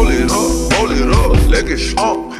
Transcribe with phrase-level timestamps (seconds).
[0.00, 2.30] roll it up, roll it up, let it strong.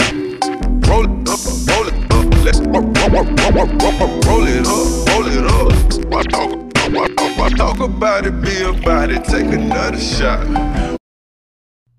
[0.89, 5.08] Roll it up, roll it up, let's roll, roll, roll, roll, roll, roll it up,
[5.08, 6.04] roll it up.
[6.06, 6.50] Why talk,
[6.92, 10.46] why, why, why talk about it, be about it, take another shot.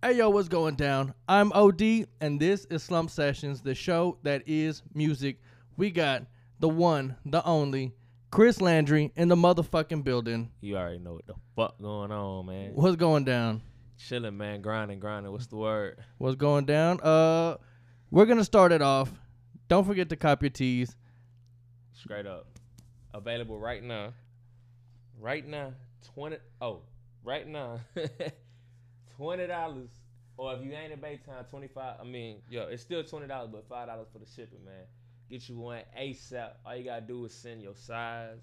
[0.03, 1.13] Hey yo, what's going down?
[1.28, 5.39] I'm OD, and this is Slumped Sessions, the show that is music.
[5.78, 6.23] We got
[6.59, 7.93] the one, the only,
[8.31, 10.49] Chris Landry in the motherfucking building.
[10.59, 12.71] You already know what the fuck going on, man.
[12.73, 13.62] What's going down?
[14.08, 14.62] Chilling, man.
[14.62, 15.31] Grinding, grinding.
[15.31, 16.04] What's the word?
[16.18, 17.00] What's going down?
[17.02, 17.58] Uh,
[18.09, 19.12] we're gonna start it off.
[19.68, 20.96] Don't forget to cop your teas.
[21.94, 22.48] Straight up.
[23.14, 24.14] Available right now.
[25.20, 25.73] Right now.
[26.16, 26.38] 20.
[26.59, 26.82] Oh,
[27.23, 27.80] right now.
[29.20, 29.88] $20.
[30.38, 34.06] Or if you ain't in Baytown, 25 I mean, yo, it's still $20, but $5
[34.12, 34.86] for the shipping, man.
[35.30, 36.54] Get you one ASAP.
[36.66, 38.40] All you gotta do is send your size,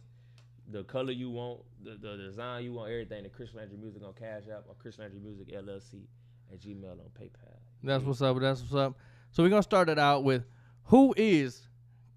[0.70, 4.12] the color you want, the, the design you want, everything to Chris Landry Music on
[4.12, 6.06] Cash App or Chris Landry Music LLC
[6.52, 7.56] at Gmail on PayPal.
[7.82, 8.38] That's what's up.
[8.40, 8.96] That's what's up.
[9.30, 10.44] So we're gonna start it out with
[10.84, 11.68] who is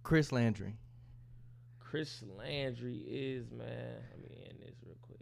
[0.04, 0.76] Chris Landry?
[1.80, 3.98] Chris Landry is man.
[4.12, 5.20] Let me end this real quick.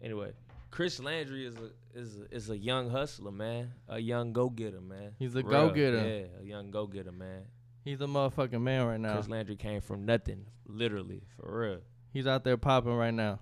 [0.00, 0.32] Anyway,
[0.70, 3.72] Chris Landry is a is a, is a young hustler, man.
[3.88, 5.12] A young go getter, man.
[5.18, 5.96] He's a go-getter.
[5.96, 7.42] Yeah, a young go getter, man.
[7.84, 9.14] He's a motherfucking man right now.
[9.14, 11.78] Chris Landry came from nothing, literally, for real.
[12.16, 13.40] He's out there popping right now.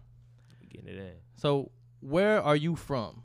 [0.69, 1.13] Getting it in.
[1.37, 3.23] So where are you from?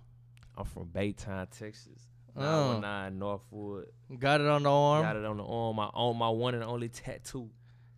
[0.55, 2.05] I'm from Baytown, Texas.
[2.37, 2.79] Oh.
[2.79, 3.87] 919 Northwood.
[4.19, 5.01] Got it on the arm.
[5.01, 5.75] Got it on the arm.
[5.75, 7.49] My own, my one and only tattoo.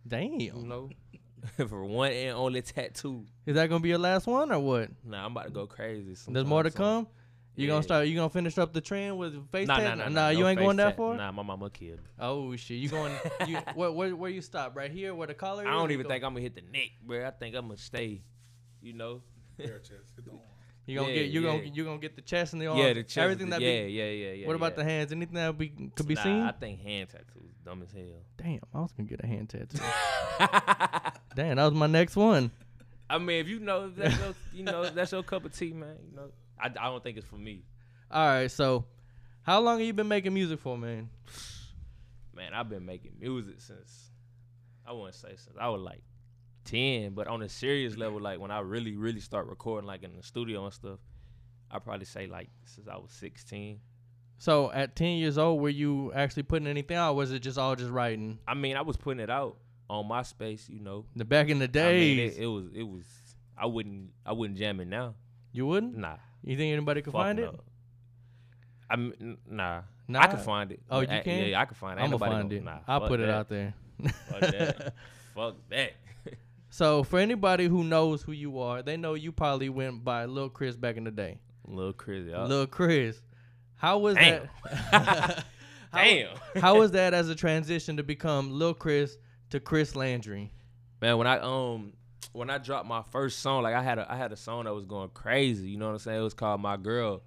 [0.08, 0.40] Damn.
[0.40, 0.88] You know,
[1.68, 3.26] for one and only tattoo.
[3.44, 4.88] Is that gonna be your last one or what?
[5.04, 6.16] Nah, I'm about to go crazy.
[6.28, 6.78] There's more to soon.
[6.78, 7.06] come.
[7.54, 7.72] You Yeah.
[7.74, 8.06] gonna start?
[8.08, 9.98] You gonna finish up the trend with face Nah, tat?
[9.98, 10.28] nah, nah, nah.
[10.30, 10.96] You no ain't going that tat.
[10.96, 11.16] far.
[11.16, 11.98] Nah, my mama killed.
[11.98, 12.04] me.
[12.18, 12.78] Oh shit!
[12.78, 13.12] You going?
[13.46, 14.74] you, where, where where you stop?
[14.74, 15.66] Right here, where the collar?
[15.66, 17.26] I don't You even go- think I'm gonna hit the neck, bro.
[17.26, 18.22] I think I'm gonna stay.
[18.80, 19.22] You know.
[19.58, 20.40] Bare chest, hit the arm.
[20.86, 22.78] you gonna yeah, get you gonna you gonna get the chest and the arm.
[22.78, 23.18] yeah, the chest.
[23.18, 23.92] Everything that yeah, be.
[23.92, 24.46] yeah, yeah, yeah.
[24.46, 25.12] what about the hands?
[25.12, 26.40] Anything that be could be nah, seen?
[26.40, 28.22] I think hand tattoos dumb as hell.
[28.38, 29.78] Damn, I was gonna get a hand tattoo.
[31.36, 32.50] Damn, that was my next one.
[33.10, 35.56] I mean, if you know, if that's your, you know, if that's your cup of
[35.56, 35.96] tea, man.
[36.10, 36.30] You know,
[36.62, 37.64] I, I don't think it's for me,
[38.10, 38.84] All right, so
[39.42, 41.08] how long have you been making music for, man?
[42.34, 42.54] man.
[42.54, 44.10] I've been making music since
[44.86, 46.02] I wouldn't say since I was like
[46.64, 50.16] ten, but on a serious level, like when I really, really start recording, like in
[50.16, 50.98] the studio and stuff,
[51.70, 53.80] I probably say like since I was sixteen.
[54.38, 57.12] So at ten years old, were you actually putting anything out?
[57.12, 58.38] Or was it just all just writing?
[58.46, 59.56] I mean, I was putting it out
[59.88, 61.04] on MySpace, you know.
[61.16, 63.04] The back in the I days, mean, it, it was, it was.
[63.56, 65.14] I wouldn't, I wouldn't jam it now.
[65.52, 65.96] you wouldn't.
[65.96, 67.44] Nah, You think anybody could fuck find it?
[67.52, 67.60] no.
[68.90, 69.82] I mean, n- nah.
[70.08, 70.20] Nah.
[70.20, 70.80] I can find it.
[70.90, 71.48] Oh, you I- can?
[71.48, 72.02] Yeah, I can find it.
[72.02, 72.64] I'm Ain't gonna nobody find it.
[72.64, 73.34] Nah, I'll fuck put it that.
[73.34, 73.74] out there.
[74.28, 74.94] Fuck that.
[75.34, 75.92] Fuck that.
[76.70, 80.50] so for anybody who knows who you are, they know you probably went by Lil
[80.50, 81.38] Chris back in the day.
[81.66, 82.34] Little crazy.
[82.34, 83.22] Lil Chris,
[83.76, 84.48] how was Damn.
[84.70, 85.44] that?
[85.92, 86.36] How- Damn.
[86.56, 89.16] how was that as a transition to become Lil Chris
[89.50, 90.50] to Chris Landry?
[91.00, 91.92] Man, when I um
[92.32, 94.74] when I dropped my first song, like I had a I had a song that
[94.74, 95.68] was going crazy.
[95.68, 96.20] You know what I'm saying?
[96.20, 97.22] It was called My Girl.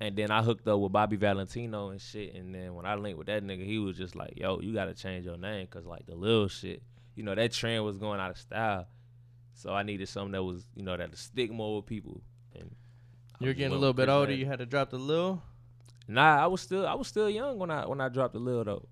[0.00, 2.34] And then I hooked up with Bobby Valentino and shit.
[2.34, 4.94] And then when I linked with that nigga, he was just like, "Yo, you gotta
[4.94, 6.82] change your name, cause like the little shit,
[7.14, 8.86] you know, that trend was going out of style.
[9.54, 12.22] So I needed something that was, you know, that would stick more with people."
[12.54, 12.74] And
[13.40, 14.32] I You're getting a little bit older.
[14.32, 15.42] You had to drop the Lil.
[16.06, 18.64] Nah, I was still I was still young when I when I dropped the Lil
[18.64, 18.88] though.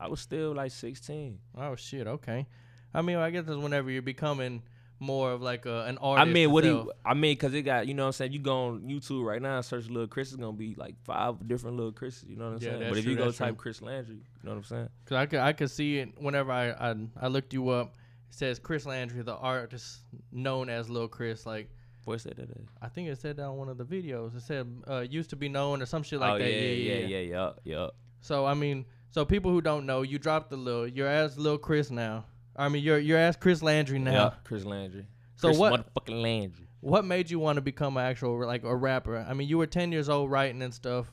[0.00, 1.38] I was still like 16.
[1.56, 2.06] Oh shit.
[2.06, 2.46] Okay.
[2.92, 4.62] I mean, I guess that's whenever you're becoming
[5.04, 6.28] more of like a, an artist.
[6.28, 6.92] I mean, what do you?
[7.04, 8.32] I mean, cause it got you know what I'm saying.
[8.32, 10.32] You go on YouTube right now, and search Lil Chris.
[10.32, 12.24] It's gonna be like five different Lil Chris.
[12.26, 12.88] You know what I'm Yeah, saying?
[12.88, 13.56] But if true, you go type true.
[13.56, 14.88] Chris Landry, you know what I'm saying?
[15.06, 17.94] Cause I could I could see it whenever I I, I looked you up.
[18.28, 20.00] It says Chris Landry, the artist
[20.32, 21.46] known as Lil Chris.
[21.46, 21.70] Like
[22.04, 22.48] Voice said that.
[22.82, 24.36] I think it said that on one of the videos.
[24.36, 26.50] It said uh, used to be known or some shit like oh that.
[26.50, 27.86] yeah, yeah, yeah, yeah, yeah.
[28.20, 30.88] So I mean, so people who don't know, you dropped the Lil.
[30.88, 32.24] You're as Lil Chris now.
[32.56, 34.12] I mean, you're you're as Chris Landry now.
[34.12, 35.06] Yeah, Chris Landry.
[35.36, 36.68] So Chris what- Motherfucking Landry.
[36.80, 39.16] What made you want to become an actual like a rapper?
[39.26, 41.10] I mean, you were ten years old writing and stuff.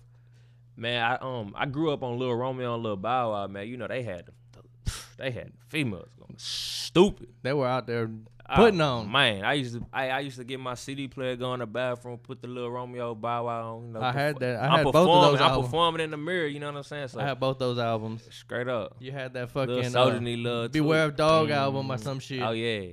[0.76, 3.48] Man, I um I grew up on Little Romeo and Lil Bow Wow.
[3.48, 7.30] Man, you know they had the they had females going stupid.
[7.42, 8.10] They were out there
[8.56, 9.12] putting Oh, on.
[9.12, 11.66] Man, I used to I, I used to get my CD player, go in the
[11.66, 13.88] bathroom, put the little Romeo Bow Wow on.
[13.88, 15.68] You know, I had that- I had both of performing, those I'm albums.
[15.68, 16.48] performing in the mirror.
[16.48, 17.08] You know what I'm saying?
[17.10, 18.28] So I had both those albums.
[18.32, 20.72] straight up, You had that little fucking soldier uh, need love.
[20.72, 21.52] Beware of Dog Mm.
[21.56, 22.42] album or some shit.
[22.42, 22.92] Oh yeah,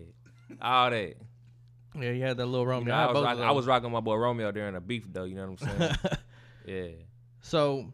[0.62, 1.14] all that.
[1.98, 2.94] Yeah, you had that little You Romeo.
[2.94, 5.24] know, I, I, was rock, I was rocking my boy Romeo during a beef though.
[5.24, 5.94] You know what I'm saying?
[6.66, 7.02] yeah.
[7.40, 7.92] so,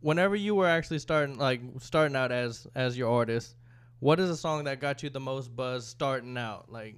[0.00, 3.54] whenever you were actually starting, like starting out as as your artist,
[4.00, 6.70] what is a song that got you the most buzz starting out?
[6.70, 6.96] Like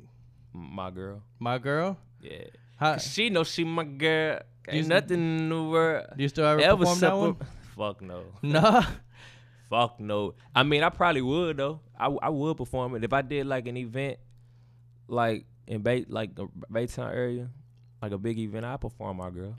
[0.53, 1.23] My girl.
[1.39, 1.99] my girl.
[2.21, 2.45] Yeah.
[2.77, 4.41] How, She know she my girl.
[4.69, 7.37] Ain't nothing in the world Do you still ever, ever perform that one?
[7.77, 8.23] Fuck no.
[8.43, 8.85] Nah.
[9.69, 10.35] Fuck no.
[10.55, 11.81] I mean, I probably would though.
[11.99, 14.19] I, I would perform it if I did like an event,
[15.09, 17.49] like in Bay like the Baytown area,
[18.03, 18.65] like a big event.
[18.67, 19.57] I perform my girl.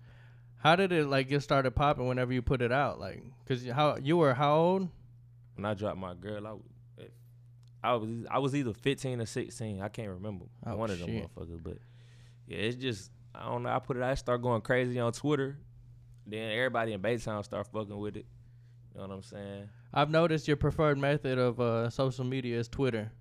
[0.57, 2.99] How did it like get started popping whenever you put it out?
[2.99, 4.89] Like, cause how you were how old?
[5.55, 6.63] When I dropped my girl, I, w-
[7.83, 9.81] I was I was either 15 or 16.
[9.81, 11.24] I can't remember Oh, one of them shit.
[11.35, 11.62] motherfuckers.
[11.63, 11.77] But
[12.47, 13.69] yeah, it's just I don't know.
[13.69, 14.03] I put it.
[14.03, 15.57] I start going crazy on Twitter.
[16.25, 18.25] Then everybody in Baytown start fucking with it.
[18.94, 19.69] You know what I'm saying?
[19.94, 23.12] I've noticed your preferred method of uh, social media is Twitter,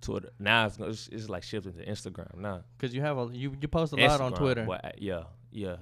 [0.00, 2.62] Twitter now it's, it's, it's like shifting to Instagram now.
[2.78, 4.66] cause you have a you you post a lot on Twitter.
[4.70, 5.76] I- yeah, yeah.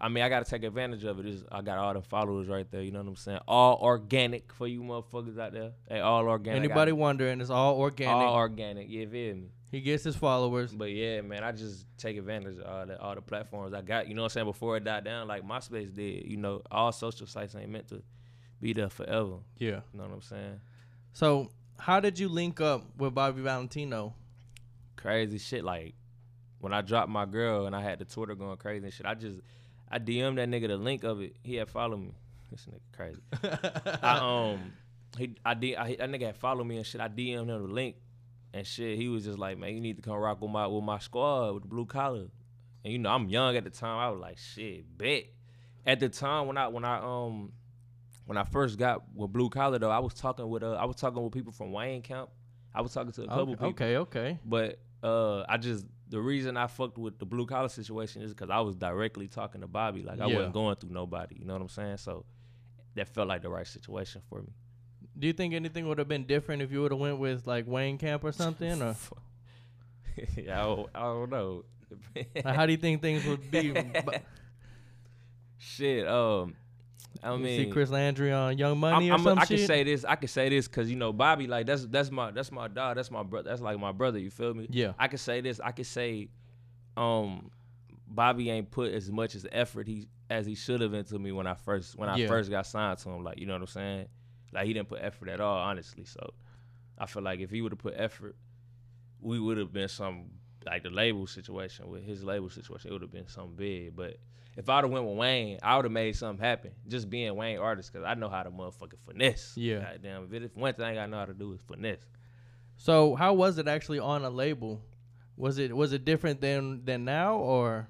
[0.00, 1.26] I mean, I gotta take advantage of it.
[1.26, 2.82] It's- I got all the followers right there.
[2.82, 3.40] You know what I'm saying?
[3.48, 5.72] All organic for you motherfuckers out there.
[5.88, 6.62] Hey, all organic.
[6.62, 7.40] Anybody wondering?
[7.40, 8.14] It's all organic.
[8.14, 8.88] All organic.
[8.88, 9.48] You feel me?
[9.70, 10.72] he gets his followers.
[10.72, 14.08] But yeah, man, I just take advantage of all the all the platforms I got.
[14.08, 14.46] You know what I'm saying?
[14.46, 16.26] Before it died down, like MySpace did.
[16.26, 18.02] You know, all social sites ain't meant to
[18.60, 19.38] be there forever.
[19.58, 19.80] Yeah.
[19.92, 20.60] You know what I'm saying?
[21.12, 24.14] So how did you link up with Bobby Valentino?
[24.96, 25.64] Crazy shit.
[25.64, 25.94] Like
[26.60, 29.14] when I dropped my girl and I had the Twitter going crazy and shit, I
[29.14, 29.40] just
[29.90, 31.36] I DM that nigga the link of it.
[31.42, 32.14] He had followed me.
[32.50, 33.20] This nigga crazy.
[34.02, 34.72] I um
[35.18, 36.98] he I did I, that nigga had followed me and shit.
[36.98, 37.96] I DM him the link
[38.54, 38.96] and shit.
[38.96, 41.52] He was just like, man, you need to come rock with my with my squad
[41.52, 42.28] with the blue collar.
[42.84, 43.98] And you know, I'm young at the time.
[43.98, 45.24] I was like, shit, bet.
[45.84, 47.52] At the time when I when I um
[48.24, 50.96] when I first got with blue collar though, I was talking with uh I was
[50.96, 52.30] talking with people from Wayne Camp.
[52.74, 53.68] I was talking to a couple okay, people.
[53.68, 54.38] okay, okay.
[54.44, 58.50] But uh, I just the reason I fucked with the blue collar situation is because
[58.50, 60.02] I was directly talking to Bobby.
[60.02, 60.36] Like I Yeah.
[60.36, 61.36] wasn't going through nobody.
[61.38, 61.98] You know what I'm saying?
[61.98, 62.24] So
[62.94, 64.52] that felt like the right situation for me.
[65.18, 67.66] Do you think anything would have been different if you would have went with like
[67.66, 68.80] Wayne Camp or something?
[68.82, 68.96] Or
[70.36, 71.64] yeah, I don't, I don't know.
[72.14, 73.72] like, how do you think things would be?
[75.58, 76.06] Shit.
[76.06, 76.54] Um,
[77.22, 79.58] I you mean, see Chris Landry on Young Money I'm, or I'm, I shit?
[79.58, 80.04] can say this.
[80.04, 81.46] I can say this because you know Bobby.
[81.46, 82.96] Like that's that's my that's my dog.
[82.96, 83.48] That's my brother.
[83.50, 84.18] That's like my brother.
[84.18, 84.68] You feel me?
[84.70, 84.92] yeah.
[84.98, 85.58] I can say this.
[85.62, 86.28] I can say,
[86.96, 87.50] um,
[88.06, 91.46] Bobby ain't put as much as effort he as he should have into me when
[91.46, 92.28] I first when I Yeah.
[92.28, 93.24] first got signed to him.
[93.24, 94.06] Like you know what I'm saying?
[94.52, 96.04] Like he didn't put effort at all, honestly.
[96.04, 96.34] So
[96.98, 98.36] I feel like if he would have put effort,
[99.20, 100.26] we would have been some
[100.66, 102.90] like the label situation with his label situation.
[102.90, 103.96] It would have been something big.
[103.96, 104.16] But
[104.56, 106.72] if I'd have went with Wayne, I would have made something happen.
[106.88, 109.52] Just being Wayne artist, cause I know how to motherfucking finesse.
[109.56, 109.80] Yeah.
[109.92, 112.04] Goddamn, if, it's one thing I know how to do is finesse.
[112.76, 114.80] So how was it actually on a label?
[115.36, 117.88] Was it was it different than than now or?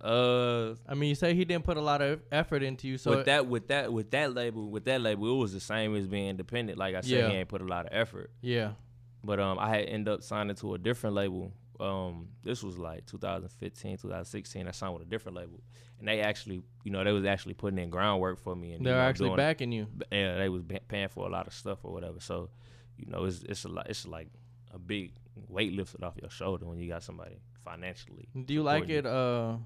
[0.00, 3.10] Uh, I mean, you say he didn't put a lot of effort into you, so
[3.16, 6.06] with that with that with that label with that label it was the same as
[6.06, 7.28] being independent like i said Yeah.
[7.28, 8.72] he ain't put a lot of effort yeah,
[9.24, 11.52] but um i had end up signing to a different label.
[11.78, 15.60] Um this was like 2015 2016 i signed with a different label.
[15.98, 18.94] And they actually you know they was actually putting in groundwork for me and they're
[18.94, 19.86] know, actually backing you.
[20.12, 22.20] yeah they was paying for a lot of stuff or whatever.
[22.20, 22.50] So
[22.98, 24.28] you know it's it's a lot it's like
[24.72, 25.12] a big
[25.48, 29.56] weight lifted off your shoulder when you got somebody financially Do you like it uh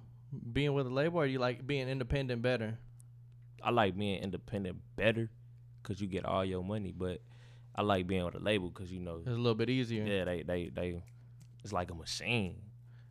[0.53, 2.79] being with a label, or do you like being independent better?
[3.63, 5.31] I like being independent better
[5.83, 7.21] because you get all your money, but
[7.75, 10.05] I like being with a label because you know, It's a little bit easier.
[10.05, 11.03] yeah, they they they,
[11.63, 12.57] it's like a machine.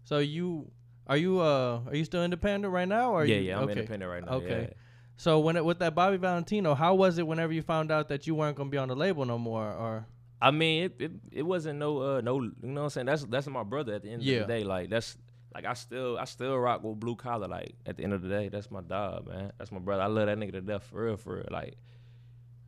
[0.06, 0.72] So you
[1.08, 3.12] are you uh are you still independent right now?
[3.12, 3.74] Or are yeah, you, yeah, I'm okay.
[3.74, 4.34] independent right now.
[4.38, 4.68] Okay.
[4.70, 4.74] yeah.
[5.18, 8.26] So when it with that Bobby Valentino, how was it whenever you found out that
[8.26, 9.66] you weren't gonna be on the label no more?
[9.72, 10.08] Or
[10.42, 13.06] I mean, it, it it wasn't no uh no, you know what I'm saying?
[13.08, 14.42] That's that's my brother at the end Yeah.
[14.42, 14.64] of the day.
[14.64, 15.18] Like that's
[15.54, 17.48] like I still I still rock with blue collar.
[17.48, 19.52] Like at the end of the day, that's my dog, man.
[19.58, 20.04] That's my brother.
[20.04, 21.48] I love that nigga to death for real, for real.
[21.52, 21.76] Like.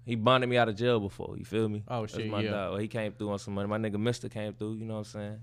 [0.06, 1.84] He bonded me out of jail before, you feel me?
[1.88, 2.52] Oh, That's shit, my yeah.
[2.52, 2.72] dog.
[2.72, 3.68] Well, he came through on some money.
[3.68, 5.40] My nigga Mysta came through, you know what I'm saying?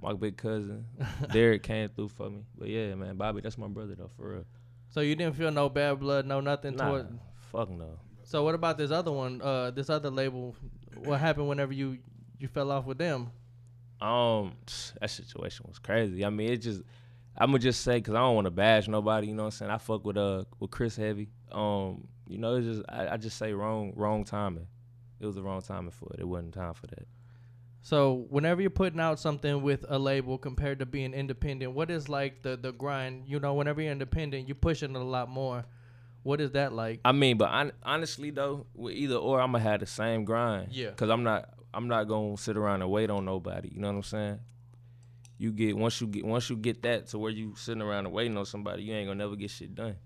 [0.00, 0.84] My big cousin.
[1.32, 2.44] Derek came through for me.
[2.56, 4.44] But yeah, man, Bobby, that's my brother though, for real.
[4.90, 7.18] so you didn't feel no bad blood, no nothing Nah, toward.
[7.50, 7.98] fuck no.
[8.22, 9.40] So what about this other one?
[9.42, 10.54] Uh, this other label.
[10.96, 11.98] What happened whenever you
[12.38, 13.30] you fell off with them?
[14.00, 14.52] Um,
[15.00, 16.24] that situation was crazy.
[16.24, 16.82] I mean, it just,
[17.36, 19.26] I'm gonna just say, cause I don't want to bash nobody.
[19.28, 19.70] You know what I'm saying?
[19.72, 21.28] I fuck with uh with Chris Heavy.
[21.50, 24.66] Um, you know, it's just I, I just say wrong wrong timing.
[25.20, 26.20] It was the wrong timing for it.
[26.20, 27.06] It wasn't time for that.
[27.80, 32.08] So whenever you're putting out something with a label compared to being independent, what is
[32.08, 33.24] like the the grind?
[33.26, 35.64] You know, whenever you're independent, you're pushing it a lot more.
[36.22, 37.00] What is that like?
[37.04, 40.72] I mean, but hon- honestly though, with either or, I'm gonna have the same grind.
[40.72, 40.90] Yeah.
[40.90, 43.70] Cause I'm not I'm not gonna sit around and wait on nobody.
[43.72, 44.40] You know what I'm saying?
[45.38, 48.14] You get once you get once you get that to where you sitting around and
[48.14, 49.96] waiting on somebody, you ain't gonna never get shit done.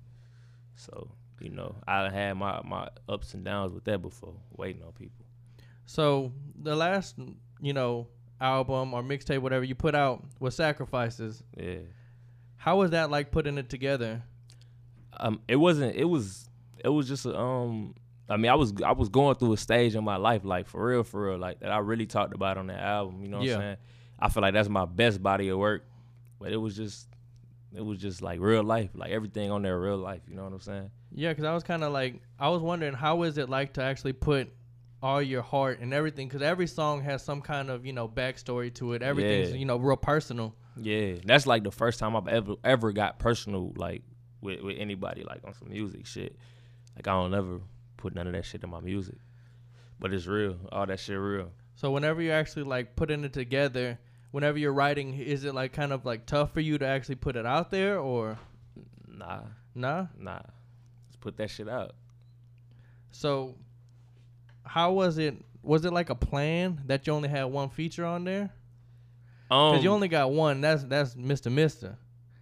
[0.77, 1.11] So
[1.41, 5.25] you know, I had my my ups and downs with that before, waiting on people.
[5.87, 7.17] So the last,
[7.61, 8.07] you know,
[8.41, 11.43] album or mixtape, whatever you put out was Sacrifices.
[11.57, 11.79] Yeah.
[12.57, 14.23] How was that like putting it together?
[15.17, 15.97] Um, it wasn't.
[15.97, 16.49] It was.
[16.85, 17.95] It was just a, um.
[18.29, 20.85] I mean, I was I was going through a stage in my life, like for
[20.87, 23.21] real, for real, like that I really talked about on that album.
[23.23, 23.55] You know what Yeah.
[23.55, 23.77] I'm saying?
[24.21, 25.85] I feel like that's my best body of work,
[26.39, 27.09] but it was just,
[27.75, 30.23] it was just like real life, like everything on there, real life.
[30.29, 30.91] You know what I'm saying?
[31.15, 33.83] Yeah, because I was kind of like, I was wondering how is it like to
[33.83, 34.51] actually put
[35.03, 36.29] all your heart and everything?
[36.29, 39.03] Because every song has some kind of you know backstory to it.
[39.03, 39.57] Everything's Yeah.
[39.57, 40.55] you know real personal.
[40.77, 44.03] Yeah, that's like the first time I've ever ever got personal, like
[44.41, 46.37] with with anybody, like on some music shit.
[46.97, 47.61] Like I don't ever
[47.97, 49.17] put none of that shit in my music,
[49.99, 50.57] but it's real.
[50.71, 51.51] All that shit real.
[51.75, 53.99] So whenever you're actually like putting it together,
[54.33, 57.37] whenever you're writing, is it like kind of like tough for you to actually put
[57.37, 58.39] it out there or
[59.09, 59.43] Nah,
[59.75, 60.07] nah?
[60.19, 60.41] nah.
[61.07, 61.95] Let's put that shit out.
[63.13, 63.55] So
[64.65, 65.37] how was it?
[65.63, 68.51] Was it like a plan that you only had one feature on there?
[69.51, 70.61] Um, Because you only got one.
[70.61, 71.97] That's that's Mister Mysta.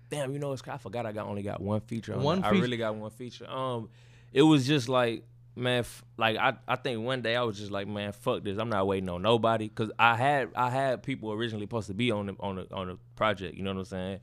[0.08, 2.12] damn, you know, it's, I forgot I got only got one feature.
[2.14, 3.48] On One one I feature- really got one feature.
[3.50, 3.90] Um,
[4.32, 5.24] it was just like,
[5.60, 8.58] man, f- like I, I think one day I was just like, man, fuck this.
[8.58, 12.10] I'm not waiting on nobody because I had I had people originally supposed to be
[12.10, 13.56] on the on the on the project.
[13.56, 14.20] You know what I'm saying?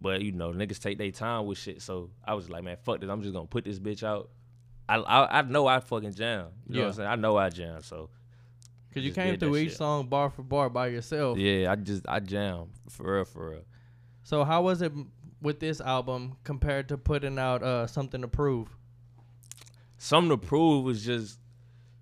[0.00, 1.82] But you know, niggas take their time with shit.
[1.82, 3.10] So I was like, man, fuck this.
[3.10, 4.30] I'm just gonna put this bitch out.
[4.88, 6.48] I I, I know I fucking jam.
[6.68, 7.08] You know what I'm saying?
[7.08, 7.82] I know I jam.
[7.82, 8.10] So
[8.88, 9.78] Because you came through each shit.
[9.78, 11.36] song bar for bar by yourself.
[11.38, 13.62] yeah, I just I jam for real for real.
[14.22, 14.92] So how was it
[15.42, 18.68] with this album compared to putting out uh, something to prove?
[19.98, 21.38] Something to prove was just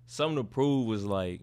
[0.05, 1.41] something to prove was like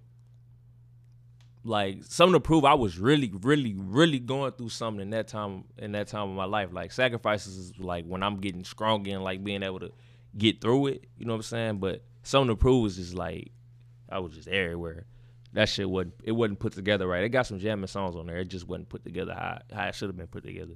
[1.65, 5.65] like something to prove I was really, really, really going through something in that time
[5.79, 6.71] in that time of my life.
[6.73, 9.91] Like sacrifices is like when I'm getting strong and like being able to
[10.37, 11.05] get through it.
[11.19, 11.79] You know what I'm saying?
[11.79, 13.51] But something to prove was just like
[14.09, 15.07] I was just everywhere.
[15.55, 17.25] That shit wasn't it wasn't put together right.
[17.25, 18.39] It got some jamming songs on there.
[18.39, 20.75] It just wasn't put together how how it should have been put together.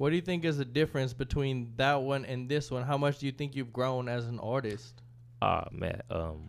[0.00, 2.84] What do you think is the difference between that one and this one?
[2.84, 5.02] How much do you think you've grown as an artist?
[5.42, 6.48] Ah man, um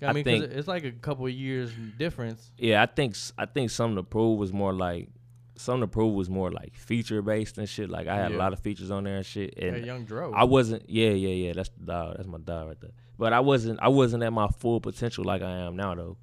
[0.00, 2.52] I I mean, 'cause think- it's like a couple of years difference.
[2.58, 5.08] Yeah, I think I think something to prove was more like
[5.56, 7.90] something to prove was more like feature based and shit.
[7.90, 8.36] Like I had Yeah.
[8.36, 9.54] a lot of features on there and shit.
[9.56, 10.32] Yeah, And Young Dro.
[10.32, 10.88] I wasn't.
[10.88, 11.52] Yeah, yeah, yeah.
[11.54, 12.16] That's the dog.
[12.18, 12.92] That's my dog right there.
[13.18, 13.80] But I wasn't.
[13.82, 16.18] I wasn't at my full potential like I am now though.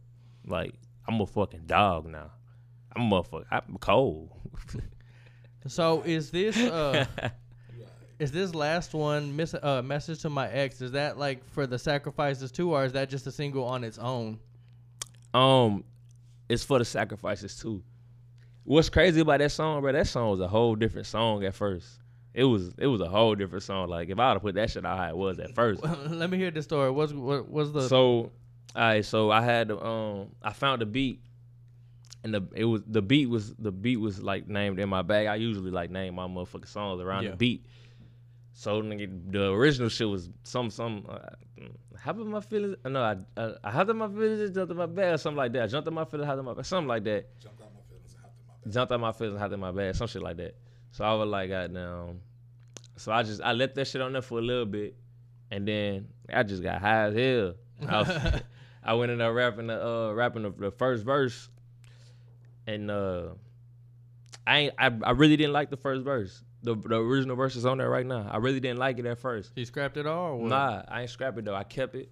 [0.47, 0.75] Like
[1.09, 2.31] I'm a fucking dog now.
[2.95, 3.47] I'm a motherfucker.
[3.51, 4.29] I'm cold.
[5.67, 7.05] so is this uh
[8.19, 10.81] is this last one miss uh message to my ex?
[10.81, 13.97] Is that like for the sacrifices too, or is that just a single on its
[13.97, 14.39] own?
[15.33, 15.83] um,
[16.47, 17.81] it's for the sacrifices too.
[18.65, 19.91] What's crazy about that song, bro?
[19.91, 21.87] That song was a whole different song at first.
[22.33, 23.89] It was it was a whole different song.
[23.89, 25.83] Like if I would have put that shit out how it was at first.
[25.83, 26.91] Let me hear the story.
[26.91, 28.31] What's what was the so
[28.75, 31.21] all right so i had to, um i found the beat
[32.23, 35.27] and the it was the beat was the beat was like named in my bag.
[35.27, 37.31] I usually like name my motherfucking songs around Yeah.
[37.31, 37.65] the beat.
[38.53, 41.17] So nigga, the original shit was some some uh,
[41.97, 45.13] how about my feelings no i uh, i had my feelings jumped in my bag
[45.13, 45.63] or something like that.
[45.63, 47.39] I jumped in my feelings had in my bag something like that.
[47.39, 48.73] Jumped out my feelings and hopped in my bed.
[48.73, 50.55] jumped out my feelings had in my bag some shit like that.
[50.91, 52.19] So i was like goddamn.
[52.97, 54.95] So i just i left that shit on there for a little bit
[55.51, 57.53] and then i just got high as hell.
[57.87, 58.41] I was-
[58.85, 61.49] I went in there rapping the uh rapping the, the first verse,
[62.67, 63.29] and uh,
[64.45, 66.43] I ain't I, I really didn't like the first verse.
[66.63, 68.27] The the original verse is on there right now.
[68.29, 69.51] I really didn't like it at first.
[69.55, 70.31] you scrapped it all?
[70.31, 70.49] Or what?
[70.49, 71.55] Nah, I ain't scrap it though.
[71.55, 72.09] I kept it.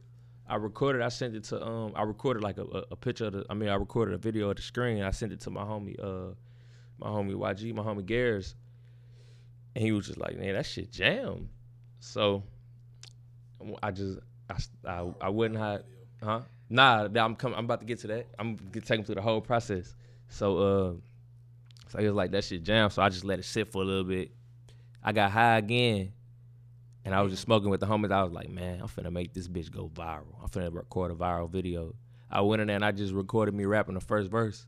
[0.47, 1.01] I recorded.
[1.01, 1.93] I sent it to um.
[1.95, 3.45] I recorded like a, a, a picture of the.
[3.49, 5.01] I mean, I recorded a video of the screen.
[5.01, 6.33] I sent it to my homie uh,
[6.99, 8.55] my homie YG, my homie Gares,
[9.75, 11.49] and he was just like, man, that shit jam.
[11.99, 12.43] So
[13.81, 14.55] I just I
[14.89, 15.83] I, I wouldn't have.
[16.21, 16.41] Huh?
[16.69, 17.57] Nah, I'm coming.
[17.57, 18.27] I'm about to get to that.
[18.37, 19.95] I'm gonna take him through the whole process.
[20.31, 20.93] So, uh,
[21.89, 23.85] so he was like, "That shit jam." So I just let it sit for a
[23.85, 24.31] little bit.
[25.03, 26.13] I got high again,
[27.05, 28.11] and I was just smoking with the homies.
[28.11, 30.41] I was like, "Man, I'm finna make this bitch go viral.
[30.41, 31.93] I'm finna record a viral video."
[32.31, 34.65] I went in there and I just recorded me rapping the first verse.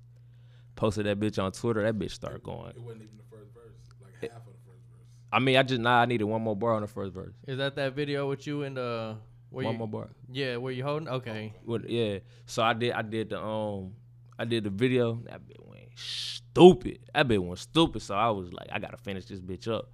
[0.76, 1.82] Posted that bitch on Twitter.
[1.84, 2.72] That bitch started going.
[2.72, 5.08] It wasn't even the first verse, like half of the first verse.
[5.32, 6.02] I mean, I just nah.
[6.02, 7.34] I needed one more bar on the first verse.
[7.48, 9.14] Is that that video with you and uh
[9.50, 10.10] where one you more bar.
[10.30, 11.08] yeah where you holding?
[11.08, 11.54] Okay.
[11.64, 11.90] What?
[11.90, 12.20] Yeah.
[12.48, 12.92] So I did.
[12.92, 13.94] I did the um.
[14.38, 15.22] I did the video.
[15.26, 17.00] That bitch went stupid.
[17.14, 18.02] That bitch went stupid.
[18.02, 19.92] So I was like, I gotta finish this bitch up.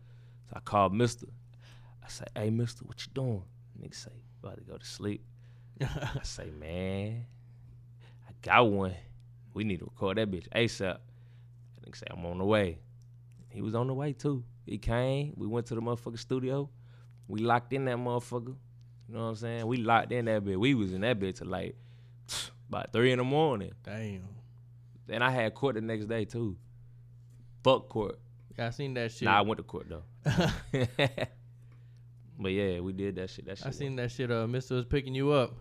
[0.49, 1.25] So I called Mysta.
[2.03, 3.43] I said, Hey Mysta, what you doing?
[3.81, 4.11] Nigga say,
[4.43, 5.23] about to go to sleep.
[5.81, 7.25] I say, man,
[8.27, 8.95] I got one.
[9.53, 10.97] We need to record that bitch ASAP.
[11.85, 12.79] Nigga say, I'm on the way.
[13.49, 14.43] He was on the way too.
[14.65, 15.33] He came.
[15.35, 16.69] We went to the motherfucking studio.
[17.27, 18.55] We locked in that motherfucker.
[19.07, 19.67] You know what I'm saying?
[19.67, 20.57] We locked in that bitch.
[20.57, 21.75] We was in that bitch till like
[22.69, 23.71] about three in the morning.
[23.83, 24.27] Damn.
[25.09, 26.55] And I had court the next day too.
[27.63, 28.19] Fuck court.
[28.57, 29.23] Yeah, I seen that shit.
[29.23, 30.03] Nah, I went to court though.
[32.39, 33.45] but yeah, we did that shit.
[33.45, 33.65] That shit.
[33.65, 34.31] I was- seen that shit.
[34.31, 35.55] Uh, Mysta was picking you up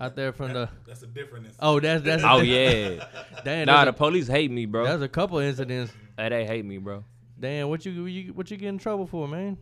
[0.00, 0.68] out there from the.
[0.86, 1.46] That's a different.
[1.46, 1.58] instance.
[1.60, 2.24] Oh, that's that's.
[2.24, 3.04] Oh yeah.
[3.44, 4.84] Damn, nah, there's the a, police hate me, bro.
[4.84, 5.92] there's a couple incidents.
[6.16, 7.04] Hey, they hate me, bro.
[7.38, 9.58] Damn, what you, you what you get in trouble for, man?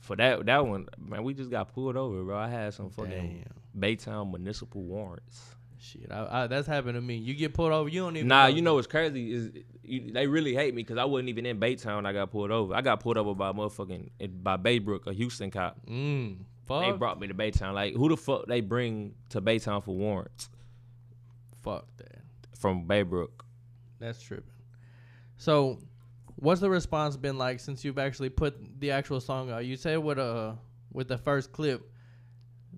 [0.00, 2.36] For that that one, man, we just got pulled over, bro.
[2.36, 3.96] I had some fucking Damn.
[3.96, 5.56] Baytown municipal warrants.
[5.82, 7.16] Shit, I, I, that's happened to me.
[7.16, 8.28] You get pulled over, you don't even.
[8.28, 9.50] Nah, you know what's crazy is
[9.82, 11.96] you, they really hate me because I wasn't even in Baytown.
[11.96, 12.74] when I got pulled over.
[12.74, 14.10] I got pulled over by motherfucking
[14.42, 15.78] by Baybrook, a Houston cop.
[15.86, 16.82] Mm, fuck.
[16.82, 17.72] They brought me to Baytown.
[17.72, 20.50] Like, who the fuck they bring to Baytown for warrants
[21.62, 22.20] fuck that.
[22.58, 23.30] from Baybrook?
[23.98, 24.52] That's tripping.
[25.38, 25.78] So,
[26.36, 29.64] what's the response been like since you've actually put the actual song out?
[29.64, 30.52] You said with uh
[30.92, 31.90] with the first clip,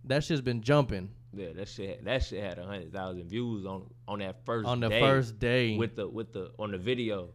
[0.04, 2.04] that shit's been jumping Yeah, that shit.
[2.04, 5.38] That shit had a hundred thousand views on on that first on the day first
[5.38, 5.76] day.
[5.76, 7.30] with the with the on the video,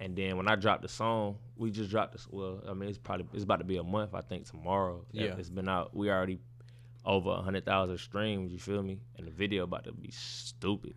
[0.00, 2.26] and then when I dropped the song, we just dropped this.
[2.30, 4.14] Well, I mean, it's probably it's about to be a month.
[4.14, 5.04] I think tomorrow.
[5.10, 5.34] Yeah.
[5.36, 5.94] it's been out.
[5.96, 6.38] We already
[7.04, 8.52] over a hundred thousand streams.
[8.52, 9.00] You feel me?
[9.18, 10.94] And the video about to be stupid.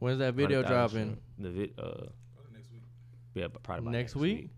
[0.00, 0.88] When's that video dropping?
[0.88, 1.18] streams.
[1.38, 2.82] The vid, uh, Probably next week.
[3.34, 4.50] yeah, probably by Next next, week?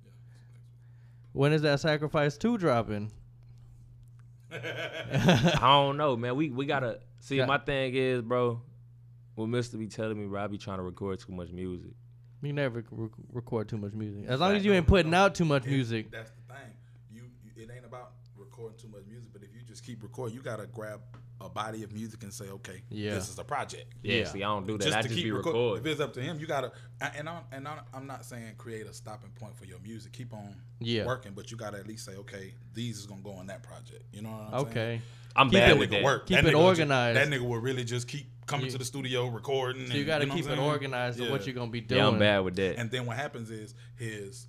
[1.32, 3.10] When is that Sacrifice Two dropping?
[5.12, 6.36] I don't know, man.
[6.36, 7.36] We we gotta see.
[7.38, 8.62] Got- my thing is, bro.
[9.34, 11.92] What Mysta be telling me, bro, I be trying to record too much music.
[12.42, 14.24] You never rec- record too much music.
[14.28, 16.10] As long as you ain't putting out too much It- music.
[16.10, 16.72] That's the thing.
[17.10, 20.36] You, you, it ain't about recording too much music, but if you just keep recording,
[20.36, 21.00] you gotta grab
[21.44, 23.14] a body of music and say, okay, Yeah.
[23.14, 23.92] this is a project.
[24.02, 24.24] Yeah, Yeah.
[24.24, 24.84] see, I don't do that.
[24.84, 25.84] Just I to just keep be record- recording.
[25.84, 26.72] If it's up to him, you gotta.
[27.16, 30.12] And I'm and I'm, I'm not saying create a stopping point for your music.
[30.12, 31.04] Keep on Yeah.
[31.06, 34.04] working, but you gotta at least say, okay, these is gonna go on that project.
[34.12, 34.66] You know what I'm saying?
[34.68, 35.02] Okay.
[35.34, 36.26] I'm Keep bad it- with That work.
[36.26, 37.16] Keep That it nigga would ju- organized.
[37.18, 39.86] That nigga will really just keep coming You- to the studio recording.
[39.86, 40.68] So you got to know keep it I'm saying?
[40.68, 42.00] organized of what you're gonna be doing.
[42.00, 42.76] Yeah, I'm bad with that.
[42.78, 44.46] And then what happens is his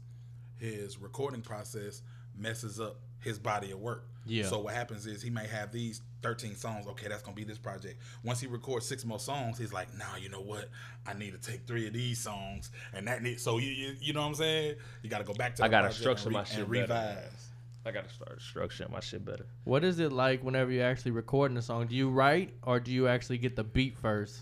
[0.60, 2.02] his recording process
[2.36, 4.08] messes up his body of work.
[4.26, 4.46] Yeah.
[4.46, 6.88] So what happens is he may have these 13 songs.
[6.88, 8.02] Okay, that's gonna be this project.
[8.24, 10.70] Once he records six more songs, he's like, "Now you know what?
[11.06, 14.14] I need to take three of these songs, and that need." So you you, you
[14.14, 14.76] know what I'm saying?
[15.02, 15.66] You got to go back to.
[15.66, 16.82] I gotta structure and my shit and better.
[16.82, 17.50] revise.
[17.86, 19.46] I gotta start structuring my shit better.
[19.66, 21.88] What is it like whenever you're actually recording a song?
[21.88, 24.40] Do you write or do you actually get the beat first?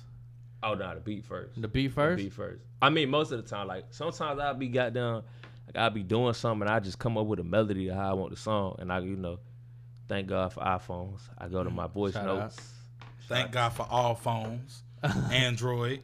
[0.62, 1.60] Oh no, the beat first.
[1.60, 2.18] The beat first.
[2.18, 2.24] The first?
[2.24, 2.64] beat first.
[2.84, 5.24] I mean, most of the time, like sometimes I'll be goddamn,
[5.66, 8.12] like I'll be doing something and I just come up with a melody of how
[8.12, 9.40] I want the song, and I, you know,
[10.12, 11.22] thank God for iPhones.
[11.38, 12.58] I go to my voice Shout notes.
[13.30, 14.84] Thank God for all phones,
[15.32, 16.02] Android.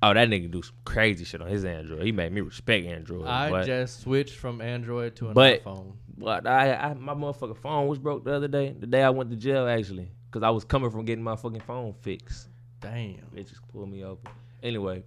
[0.00, 2.04] Oh, that nigga do some crazy shit on his Android.
[2.04, 3.26] He made me respect Android.
[3.26, 5.92] I but, just switched from Android to an But- iPhone.
[6.16, 8.74] but I, I, my motherfucking phone was broke the other day.
[8.78, 11.60] The day I went to jail, actually, because I was coming from getting my fucking
[11.60, 12.48] phone fixed.
[12.80, 13.26] Damn.
[13.32, 14.20] They just pulled me over.
[14.62, 15.02] Anyway,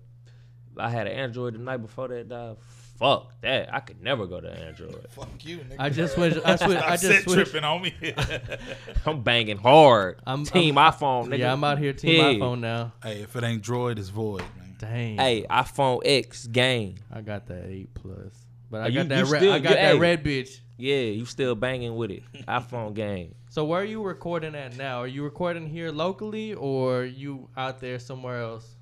[0.78, 2.28] I had an Android the night before that.
[2.28, 2.58] Dog.
[2.98, 3.74] Fuck that.
[3.74, 5.06] I could never go to Android.
[5.10, 5.76] Fuck you, nigga.
[5.80, 6.40] I just switched.
[6.46, 6.82] I switched.
[6.86, 7.52] I just set switched.
[7.52, 7.94] tripping on me.
[9.06, 10.20] I'm banging hard.
[10.26, 11.40] I'm- Team iPhone, nigga.
[11.40, 12.40] Yeah, I'm out here team Yeah.
[12.46, 12.94] iPhone now.
[13.04, 14.76] hey, if it ain't Droid, it's Void, man.
[14.80, 15.18] Dang.
[15.18, 16.96] Hey, iPhone X game.
[17.12, 18.34] I got that eight plus,
[18.72, 19.18] but I Oh, got you- that.
[19.26, 19.98] you Red, still- I got you- that hey.
[20.00, 20.60] red bitch.
[20.78, 22.24] Yeah, you still banging with it.
[22.48, 23.34] iPhone game.
[23.50, 25.00] So where are you recording at now?
[25.00, 28.75] Are you recording here locally or you out there somewhere else?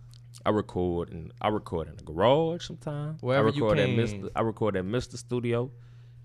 [0.46, 3.22] I record and I record in the garage sometimes.
[3.22, 3.90] Wherever I you record at.
[3.90, 4.30] Mr.
[4.36, 5.18] I record at Mr.
[5.18, 5.72] Studio,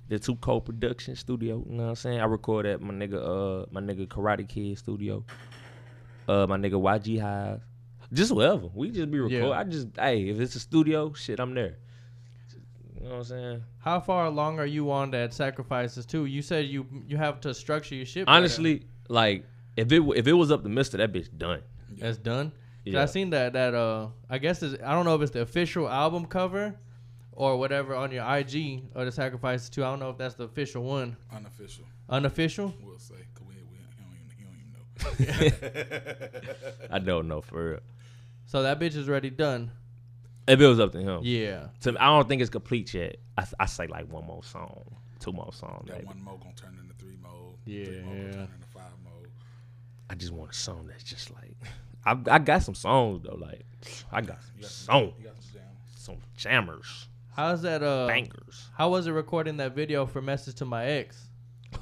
[0.08, 1.64] the two co-production studio.
[1.68, 2.20] You know what I'm saying?
[2.20, 5.24] I record at my nigga uh my nigga Karate Kid studio.
[6.26, 7.62] Uh my nigga YG Hive.
[8.12, 8.68] Just wherever.
[8.74, 9.48] We just be recording.
[9.48, 9.58] Yeah.
[9.58, 11.76] I just hey, if it's a studio, shit, I'm there.
[13.00, 13.64] You know what I'm saying?
[13.78, 16.24] How far along are you on that sacrifices too?
[16.24, 18.26] You said you you have to structure your shit.
[18.26, 18.36] better.
[18.36, 19.44] Honestly, like
[19.76, 21.62] if it if it was up to Mysta, that bitch done.
[21.98, 22.52] that's done.
[22.88, 23.02] 'Cause Yeah.
[23.02, 25.88] I seen that that uh I guess it's, I don't know if it's the official
[25.88, 26.74] album cover
[27.32, 29.84] or whatever on your IG or the Sacrifice too.
[29.84, 31.16] I don't know if that's the official one.
[31.32, 32.74] Unofficial, Unofficial?
[32.82, 33.14] we'll say.
[33.34, 35.50] Cause we, we, he, don't even, he don't even
[36.88, 36.88] know.
[36.90, 37.80] I don't know for real.
[38.46, 39.70] So that bitch is already done.
[40.46, 41.68] If it was up to him, Yeah.
[41.82, 43.16] To me, I don't think it's complete yet.
[43.36, 44.82] I, I say like one more song,
[45.20, 45.86] two more songs.
[45.88, 46.06] that Maybe.
[46.06, 47.56] one mode gonna turn into three mode.
[47.66, 48.22] Yeah, Three mode yeah.
[48.22, 49.28] gonna turn into five mode.
[50.08, 51.54] I just want a song that's just like
[52.12, 53.36] I, I got some songs though.
[53.36, 53.64] Like
[54.12, 55.66] I got some some, you got some jams.
[55.96, 58.68] some jammers, How's that uh bangers.
[58.76, 61.26] how was it recording that video for Message to My Ex?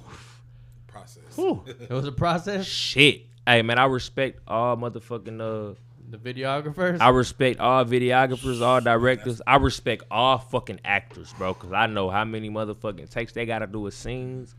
[0.86, 1.22] Process.
[1.36, 1.62] Whew.
[1.80, 2.66] It was a process.
[2.66, 3.22] Shit.
[3.46, 5.74] Hey man, I respect all motherfucking uh
[6.10, 7.00] The videographers.
[7.00, 9.40] I respect all videographers, all directors.
[9.46, 13.66] I respect all fucking actors, bro, because I know how many motherfucking takes they gotta
[13.66, 14.54] do with scenes.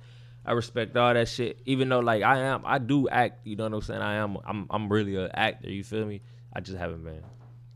[0.47, 1.59] I respect all that shit.
[1.65, 3.45] Even though like I am, I do act.
[3.45, 4.01] You know what I'm saying?
[4.01, 4.37] I am.
[4.45, 4.65] I'm.
[4.69, 5.69] I'm really an actor.
[5.69, 6.21] You feel me?
[6.53, 7.21] I just haven't been.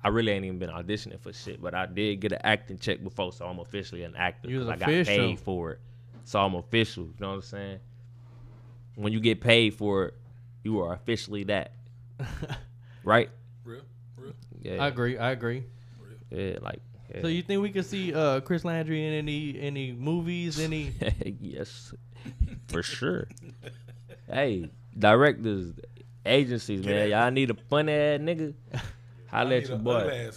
[0.04, 3.04] I really ain't even been auditioning for shit, but I did get an acting check
[3.04, 4.50] before, so I'm officially an actor.
[4.50, 5.28] You was 'cause I got official.
[5.28, 5.80] paid for it.
[6.24, 7.04] so I'm official.
[7.04, 7.80] You know what I'm saying?
[8.96, 10.14] When you get paid for it,
[10.64, 11.74] you are officially that,
[13.04, 13.30] right?
[13.64, 13.82] Real,
[14.18, 14.34] real.
[14.62, 15.18] Yeah, I agree.
[15.18, 15.66] I agree.
[16.30, 16.80] yeah, like.
[17.14, 17.22] Yeah.
[17.22, 20.60] So you think we could see uh, Chris Landry in any any movies?
[20.60, 20.94] Any?
[21.42, 21.94] yes,
[22.68, 23.28] for sure.
[24.32, 25.74] hey, directors,
[26.26, 28.54] agencies, man, y'all need a funny ass nigga.
[29.28, 30.30] Holla at your boy.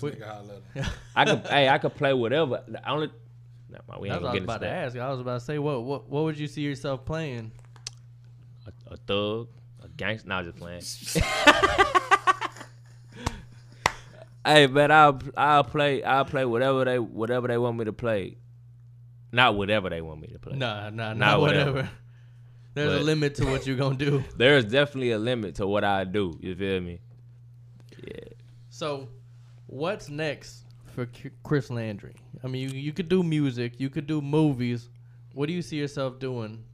[1.16, 2.62] I could, hey, I could play whatever.
[2.68, 3.08] The only,
[3.68, 4.86] nah, man, we That's ain't what I gonna was get into about to that.
[4.86, 4.96] ask.
[4.96, 7.50] I was about to say, what what what would you see yourself playing?
[8.66, 9.48] A, a thug,
[9.82, 10.28] a gangster.
[10.28, 10.82] Nah, just playing.
[14.44, 18.36] Hey, man, I'll I'll play I'll play whatever they whatever they want me to play.
[19.32, 20.56] Not whatever they want me to play.
[20.56, 21.72] Nah, nah, Nah, nah, whatever.
[21.72, 21.90] whatever.
[22.74, 24.22] There's a limit to what you're gonna do.
[24.36, 26.36] There is definitely a limit to what I do.
[26.40, 27.00] You feel me?
[28.02, 28.32] Yeah.
[28.70, 29.08] So,
[29.66, 31.08] what's next for
[31.44, 32.16] Chris Landry?
[32.42, 34.88] I mean, you, you could do music, you could do movies.
[35.34, 36.64] What do you see yourself doing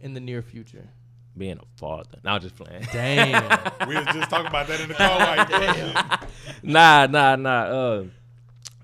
[0.00, 0.88] in the near future?
[1.36, 2.18] Being a father.
[2.24, 2.86] Now just playing.
[2.92, 3.42] Damn.
[3.86, 5.18] We was just talking about that in the car.
[5.18, 6.28] Like, damn.
[6.62, 7.62] nah, nah, nah.
[7.62, 8.04] Uh,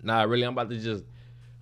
[0.02, 1.04] nah, really, I'm about to just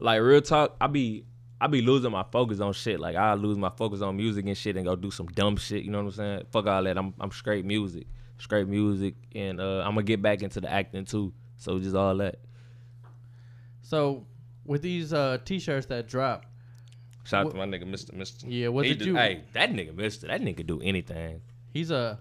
[0.00, 0.76] like real talk.
[0.80, 1.24] I be
[1.60, 2.98] I be losing my focus on shit.
[2.98, 5.84] Like I lose my focus on music and shit and go do some dumb shit.
[5.84, 6.42] You know what I'm saying?
[6.50, 6.96] Fuck all that.
[6.96, 8.06] I'm I'm straight music,
[8.38, 11.32] straight music, and uh, I'm gonna get back into the acting too.
[11.56, 12.38] So just all that.
[13.82, 14.26] so,
[14.64, 16.46] with these uh, t-shirts that drop,
[17.24, 18.44] Shout out What- to my nigga, Mister Mysta.
[18.48, 20.26] Yeah, what He did do- you- Hey, that nigga Mysta.
[20.28, 21.42] That nigga do anything.
[21.72, 22.18] he's a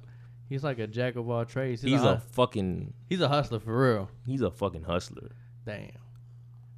[0.49, 1.81] he's like a jack of all trades.
[1.81, 2.93] He's, He's a, a fucking.
[3.07, 4.09] he's a hustler for real.
[4.25, 5.31] He's a fucking hustler.
[5.65, 5.91] Damn.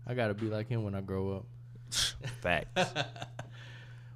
[0.07, 1.45] I gotta be like him when I grow up.
[2.41, 2.93] Facts.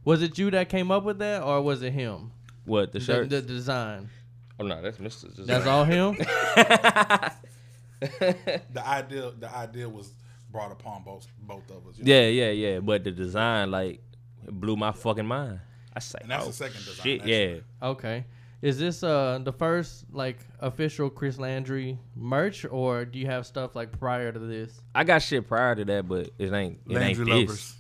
[0.05, 2.31] Was it you that came up with that, or was it him?
[2.65, 3.29] what the The, shirt?
[3.31, 4.09] the design.
[4.59, 5.29] oh no, that's Mysta.
[5.45, 6.15] That's all him.
[7.99, 10.11] the idea, the idea was
[10.55, 11.97] brought upon both both of us.
[11.97, 12.13] you know?
[12.13, 12.79] Yeah, yeah, yeah.
[12.79, 14.01] But the design, like,
[14.49, 15.59] blew my fucking mind.
[15.93, 17.53] I say, And that's oh, the second design, Shit, actually.
[17.55, 17.87] yeah.
[17.89, 18.25] Okay.
[18.61, 23.75] Is this uh the first like official Chris Landry merch, or do you have stuff
[23.75, 24.81] like prior to this?
[24.95, 27.29] I got shit prior to that, but it ain't it ain't Landry this.
[27.29, 27.75] lovers.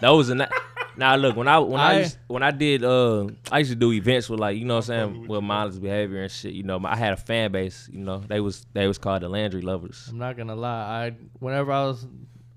[0.00, 0.52] Those are not.
[0.96, 3.76] Now look, when I when I, I- used, when I did uh I used to
[3.76, 6.52] do events with like you know what I'm saying with mindless behavior and shit.
[6.52, 7.88] You know, I had a fan base.
[7.92, 10.06] You know, they was they was called the Landry lovers.
[10.10, 11.06] I'm not gonna lie.
[11.06, 12.06] I whenever I was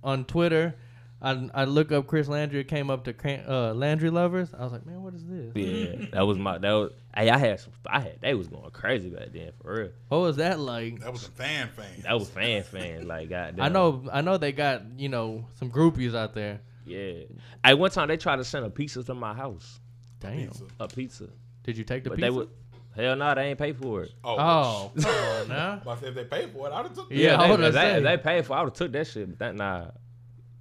[0.03, 0.75] on Twitter,
[1.21, 2.59] I I look up Chris Landry.
[2.59, 4.53] It came up to uh, Landry lovers.
[4.57, 5.55] I was like, man, what is this?
[5.55, 6.91] Yeah, that was my that was.
[7.15, 7.73] Hey, I had some.
[7.87, 9.89] I had they was going crazy back then for real.
[10.09, 10.99] What was that like?
[10.99, 12.03] That was a fan fan.
[12.03, 13.65] That was fan fan like goddamn.
[13.65, 16.61] I know, I know they got you know some groupies out there.
[16.87, 17.23] Yeah.
[17.65, 19.79] Hey, one time they tried to send a pizza to my house.
[20.19, 20.47] Damn.
[20.47, 20.63] Pizza.
[20.79, 21.27] A pizza.
[21.63, 22.25] Did you take the But pizza?
[22.31, 22.49] they would.
[22.95, 24.11] Hell no, they ain't pay for it.
[24.23, 25.81] Oh, oh, come on now.
[25.85, 27.17] But if they paid for it, I'd have took it.
[27.17, 27.97] Yeah, I they, if they, say.
[27.97, 28.53] if they paid for.
[28.53, 29.29] it, I would have took that shit.
[29.29, 29.91] But that nah,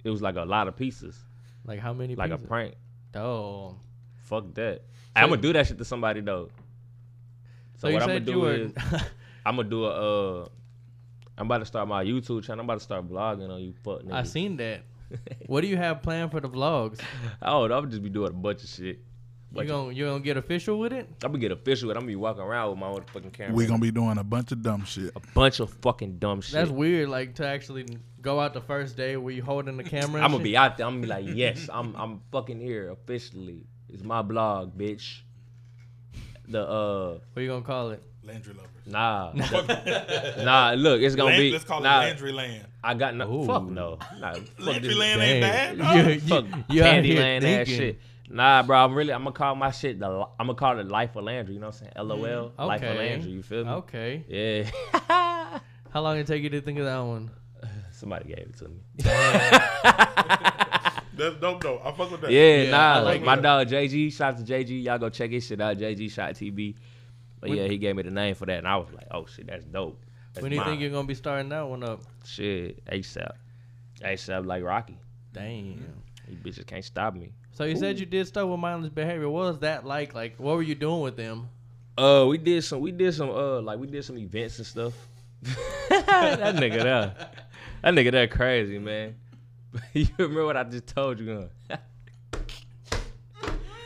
[0.03, 1.17] it was like a lot of pieces,
[1.65, 2.15] Like how many?
[2.15, 2.75] like a prank.
[3.15, 3.75] Oh,
[4.25, 4.83] Fuck that.
[5.15, 6.49] I'm gonna do that shit to somebody though.
[7.77, 8.53] so, So, what I'm gonna do were.
[8.53, 8.73] is
[9.45, 10.41] I'm gonna do a.
[10.43, 10.47] Uh,
[11.39, 12.59] I'm about to start my YouTube channel.
[12.61, 14.13] I'm about to start vlogging on you fuck niggas.
[14.13, 14.81] I seen that.
[15.47, 16.99] What do you have planned for the vlogs?
[17.41, 18.97] Oh, I'm just be doing a bunch of shit.
[19.51, 21.07] You Bunch of- gonna you gonna get official with it?
[21.23, 23.53] I'm gonna get official and I'm gonna be walking around with my own fucking camera.
[23.55, 25.11] We gonna be doing a bunch of dumb shit.
[25.15, 26.51] a bunch of fucking dumb shit.
[26.53, 27.07] That's weird.
[27.07, 27.85] Like to actually
[28.21, 30.15] go out the first day where you holding the camera.
[30.17, 30.51] and I'm gonna shit.
[30.51, 30.85] be out there.
[30.85, 33.65] I'm gonna be like, yes, I'm I'm fucking here officially.
[33.87, 35.21] It's my blog, bitch.
[36.49, 38.03] The uh What you gonna call it?
[38.27, 38.69] Landry lovers.
[38.85, 39.31] nah
[40.43, 42.65] nah look it's gonna Land, be let's call nah, it Landry Land.
[42.83, 45.77] I got no fuck no nah fuck Landry Land ain't bad.
[45.77, 46.07] You- dog.
[46.07, 47.99] you- fuck you out here Candyland ass shit.
[48.29, 50.05] Nah, bro, I'm really I'm gonna call my shit the
[50.37, 51.53] I'm gonna call it Life of Landry.
[51.53, 52.07] You know what I'm saying?
[52.07, 53.31] LOL, Life of Landry.
[53.31, 53.71] You feel me?
[53.71, 54.25] Okay.
[54.27, 54.69] Yeah.
[55.91, 57.31] How long did it take you to think of that one?
[57.91, 58.81] Somebody gave it to me.
[61.17, 61.81] That's dope though.
[61.83, 62.31] I fuck with that.
[62.31, 63.41] Yeah, Yeah, nah, like like my it.
[63.41, 64.13] dog JG.
[64.13, 64.83] Shout out to JG.
[64.83, 65.77] Y'all go check his shit out.
[65.77, 66.75] JG Shot TV.
[67.47, 69.25] But When- yeah, he gave me the name for that, and I was like, oh
[69.25, 70.03] shit, that's dope.
[70.33, 72.01] That's when do you think you're gonna be starting that one up?
[72.25, 73.31] shit ASAP?
[74.01, 74.97] ASAP like Rocky.
[75.31, 76.03] Damn.
[76.27, 77.31] You bitches can't stop me.
[77.53, 79.29] So you said you did stuff with mindless behavior.
[79.29, 80.13] What was that like?
[80.13, 81.49] Like, what were you doing with them?
[81.97, 82.81] Uh, we did some.
[82.81, 83.29] We did some.
[83.29, 84.93] Uh, like we did some events and stuff.
[85.89, 87.15] that nigga there.
[87.81, 89.15] That nigga there crazy man.
[89.93, 91.49] you remember what I just told you?
[91.69, 91.77] Huh?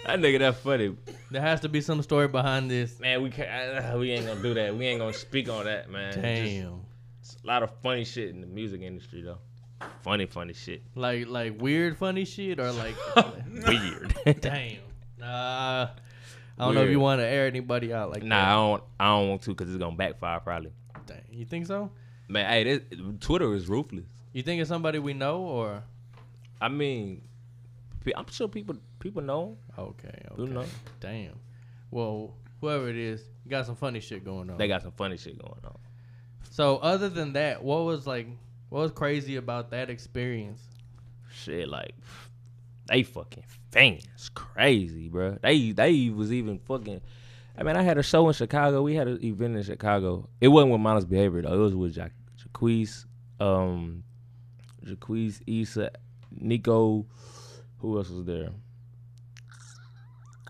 [0.06, 0.96] that nigga that funny.
[1.30, 3.00] There has to be some story behind this.
[3.00, 3.50] Man, we can't.
[3.94, 4.76] Uh, we ain't gonna do that.
[4.76, 6.12] We ain't gonna speak on that, man.
[6.14, 6.82] Just- Damn.
[7.22, 9.38] it's a lot of funny shit in the music industry, though.
[10.04, 10.84] Funny, funny shit.
[10.96, 12.96] Like, like weird, funny shit, or like,
[13.68, 14.14] Weird.
[14.42, 14.78] damn.
[15.22, 18.28] Uh, I don't know if you want to air anybody out like that.
[18.28, 18.84] nah, I don't.
[19.00, 20.72] I don't want to, cause it's gonna backfire probably.
[21.08, 21.22] Dang.
[21.32, 21.90] You think so?
[22.28, 22.82] Man, hey, this,
[23.20, 24.06] Twitter is ruthless.
[24.34, 25.84] You think it's somebody we know, or
[26.62, 27.24] I mean,
[28.16, 29.58] I'm sure people people know.
[29.78, 30.52] Okay, okay.
[30.52, 30.66] know?
[31.00, 31.34] Damn.
[31.92, 34.58] Well, whoever it is, you got some funny shit going on.
[34.58, 35.78] They got some funny shit going on.
[36.50, 38.28] so other than that, what was like
[38.70, 40.62] what was crazy about that experience?
[41.30, 41.94] Shit, like
[42.88, 45.38] they fucking fans, crazy, bro.
[45.42, 47.02] They they was even fucking.
[47.58, 48.82] I mean, I had a show in Chicago.
[48.82, 50.30] We had an event in Chicago.
[50.40, 51.54] It wasn't with Mindless Behavior though.
[51.54, 53.06] It was with ja- Jacquees,
[53.40, 54.04] um,
[54.86, 55.92] Jacquees, Issa,
[56.32, 57.06] Nico.
[57.82, 58.50] Who else was there?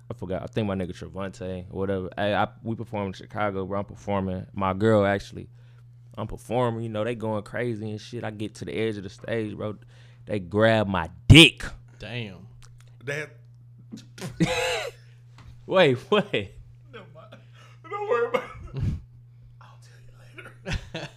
[0.10, 0.44] I forgot.
[0.44, 2.10] I think my nigga Trevante or whatever.
[2.17, 3.80] Hey, I, we performed in Chicago, bro.
[3.80, 4.46] I'm performing.
[4.54, 5.48] My girl actually.
[6.17, 6.84] I'm performing.
[6.84, 8.26] You know, they going crazy and shit.
[8.26, 9.78] I get to the edge of the stage, bro.
[10.26, 11.63] They grab my dick.
[12.00, 12.48] Damn.
[13.06, 13.30] That
[15.65, 16.52] Wait, wait.
[16.91, 17.36] never mind.
[17.89, 18.82] Don't worry about it.
[19.62, 20.46] I'll tell you
[20.94, 21.10] later.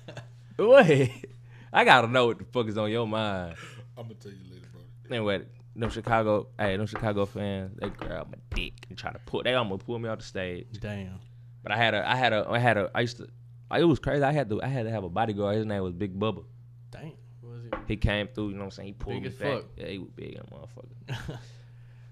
[1.08, 1.26] Wait.
[1.72, 3.56] I gotta know what the fuck is on your mind.
[3.98, 4.82] I'm gonna tell you later, bro.
[5.10, 5.42] Anyway,
[5.76, 9.42] them Chicago, hey, them Chicago fans, they grab my dick and try to pull.
[9.42, 10.66] They almost pull me off the stage.
[10.80, 11.18] Damn.
[11.62, 13.28] But I had a, I had a, I had a, I used to,
[13.76, 14.22] it was crazy.
[14.22, 15.56] I had to, I had to have a bodyguard.
[15.56, 16.44] His name was Big Bubba.
[16.90, 17.12] Damn.
[17.42, 17.74] Was it?
[17.88, 18.48] He came through.
[18.50, 18.86] You know what I'm saying?
[18.88, 19.52] He pulled Big me back.
[19.62, 19.64] fuck.
[19.76, 21.38] Yeah, he was big, motherfucker.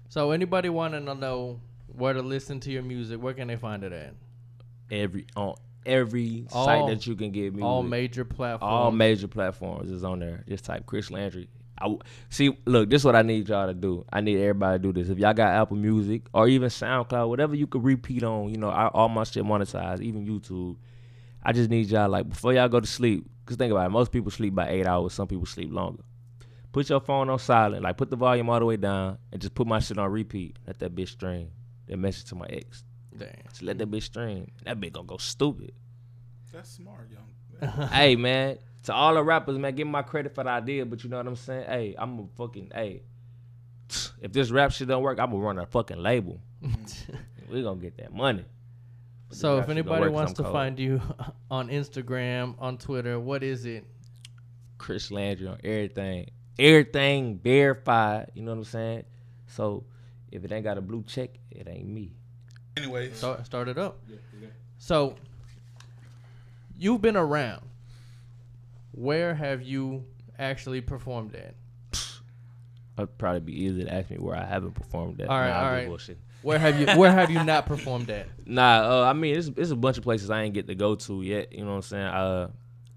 [0.09, 3.83] So anybody wanting to know where to listen to your music, where can they find
[3.83, 4.13] it at?
[4.91, 5.55] Every on
[5.87, 7.65] every All- site that you can get music.
[7.65, 8.71] All major platforms.
[8.71, 10.43] All major platforms is on there.
[10.47, 11.49] Just type Chris Landry.
[11.77, 12.57] I w- see.
[12.65, 14.05] Look, this is what I need y'all to do.
[14.11, 15.09] I need everybody to do this.
[15.09, 18.69] If y'all got Apple Music or even SoundCloud, whatever you could repeat on, you know,
[18.69, 20.77] I, all my shit monetized, even YouTube.
[21.43, 23.25] I just need y'all like before y'all go to sleep.
[23.45, 25.13] Cause think about it, most people sleep by eight hours.
[25.13, 26.03] Some people sleep longer.
[26.71, 29.53] Put your phone on silent, like put the volume all the way down, and just
[29.53, 30.57] put my shit on repeat.
[30.65, 31.51] Let that bitch stream.
[31.87, 32.83] That message to my ex.
[33.15, 33.29] Damn.
[33.49, 34.51] Just let that bitch stream.
[34.63, 35.73] That bitch gonna go stupid.
[36.51, 37.32] That's smart, young.
[37.91, 41.03] hey man, to all the rappers, man, give me my credit for the idea, but
[41.03, 41.65] you know what I'm saying?
[41.67, 43.03] Hey, I'm a fucking hey.
[44.21, 46.39] If this rap shit don't work, I'm gonna run a fucking label.
[47.49, 48.45] we gonna get that money.
[49.29, 50.53] But So if rap shit don't anybody work 'cause wants to cold.
[50.53, 51.01] find you
[51.51, 53.85] on Instagram, on Twitter, what is it?
[54.77, 58.31] Chris Landry on everything, everything verified.
[58.33, 59.03] You know what I'm saying?
[59.47, 59.85] So
[60.31, 62.11] if it ain't got a blue check, it ain't me.
[62.75, 63.99] Anyway, Start start it up.
[64.77, 65.15] So
[66.77, 67.61] you've been around.
[68.91, 70.05] Where have you
[70.37, 71.55] actually performed at?
[72.97, 75.27] It'd probably be easy to ask me where I haven't performed at.
[75.27, 76.17] All right, Nah, all just bullshit.
[76.43, 78.27] Where have you Where have you not performed at?
[78.45, 80.95] Nah, uh, I mean, it's, it's a bunch of places I ain't get to go
[80.95, 81.53] to yet.
[81.53, 82.05] You know what I'm saying?
[82.05, 82.49] Uh,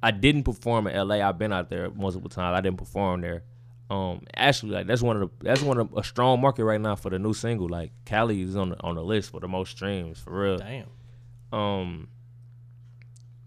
[0.02, 1.26] I didn't perform in LA.
[1.26, 2.58] I've been out there multiple times.
[2.58, 3.44] I didn't perform there.
[3.88, 6.96] Um, actually, like that's one of the that's one of a strong market right now
[6.96, 7.68] for the new single.
[7.68, 10.58] Like Cali is on the, on the list for the most streams for real.
[10.58, 10.88] Damn.
[11.52, 12.08] Um,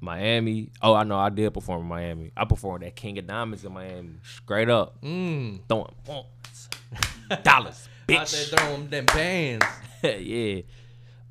[0.02, 0.70] Miami.
[0.82, 1.18] Oh, I know.
[1.18, 2.32] I did perform in Miami.
[2.38, 4.16] I performed at King of Diamonds in Miami.
[4.24, 5.60] Straight up, Mm.
[5.68, 6.70] throwing points,
[7.44, 8.50] dollars, Out there bitch.
[8.58, 9.66] throwing them bands.
[10.04, 10.62] yeah.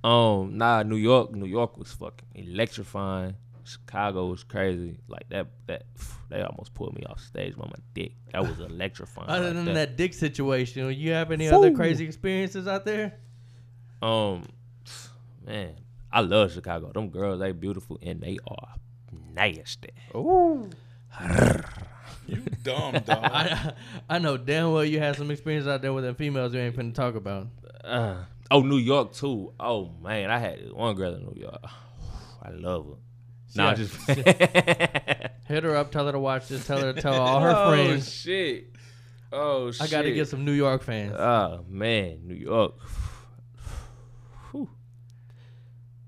[0.05, 3.35] Um, nah, New York, New York was fucking electrifying.
[3.65, 4.99] Chicago was crazy.
[5.09, 5.83] Like that, that
[6.31, 8.13] they almost pulled me off stage by my dick.
[8.33, 9.29] That was electrifying.
[9.29, 9.75] Other right than there.
[9.75, 13.15] that dick situation, you have any other crazy experiences out there?
[14.01, 14.45] um,
[15.45, 15.75] man,
[16.11, 16.93] I love Chicago.
[16.93, 18.75] Them girls, they beautiful and they are
[19.35, 19.91] nasty.
[20.15, 20.71] Ooh.
[22.27, 23.25] you dumb dog.
[23.25, 23.73] I
[24.09, 26.77] I know damn well you had some experience out there with them females you ain't
[26.77, 27.49] finna talk about.
[27.85, 28.17] Uh,
[28.51, 29.53] oh, New York too.
[29.59, 31.63] Oh man, I had one girl in New York.
[32.43, 32.97] I love her.
[33.55, 37.41] Nah, just Hit her up, tell her to watch this, tell her to tell all
[37.41, 38.13] her oh, friends.
[38.13, 38.73] shit.
[39.33, 39.83] Oh shit.
[39.83, 41.15] I gotta get some New York fans.
[41.17, 42.75] Oh man, New York.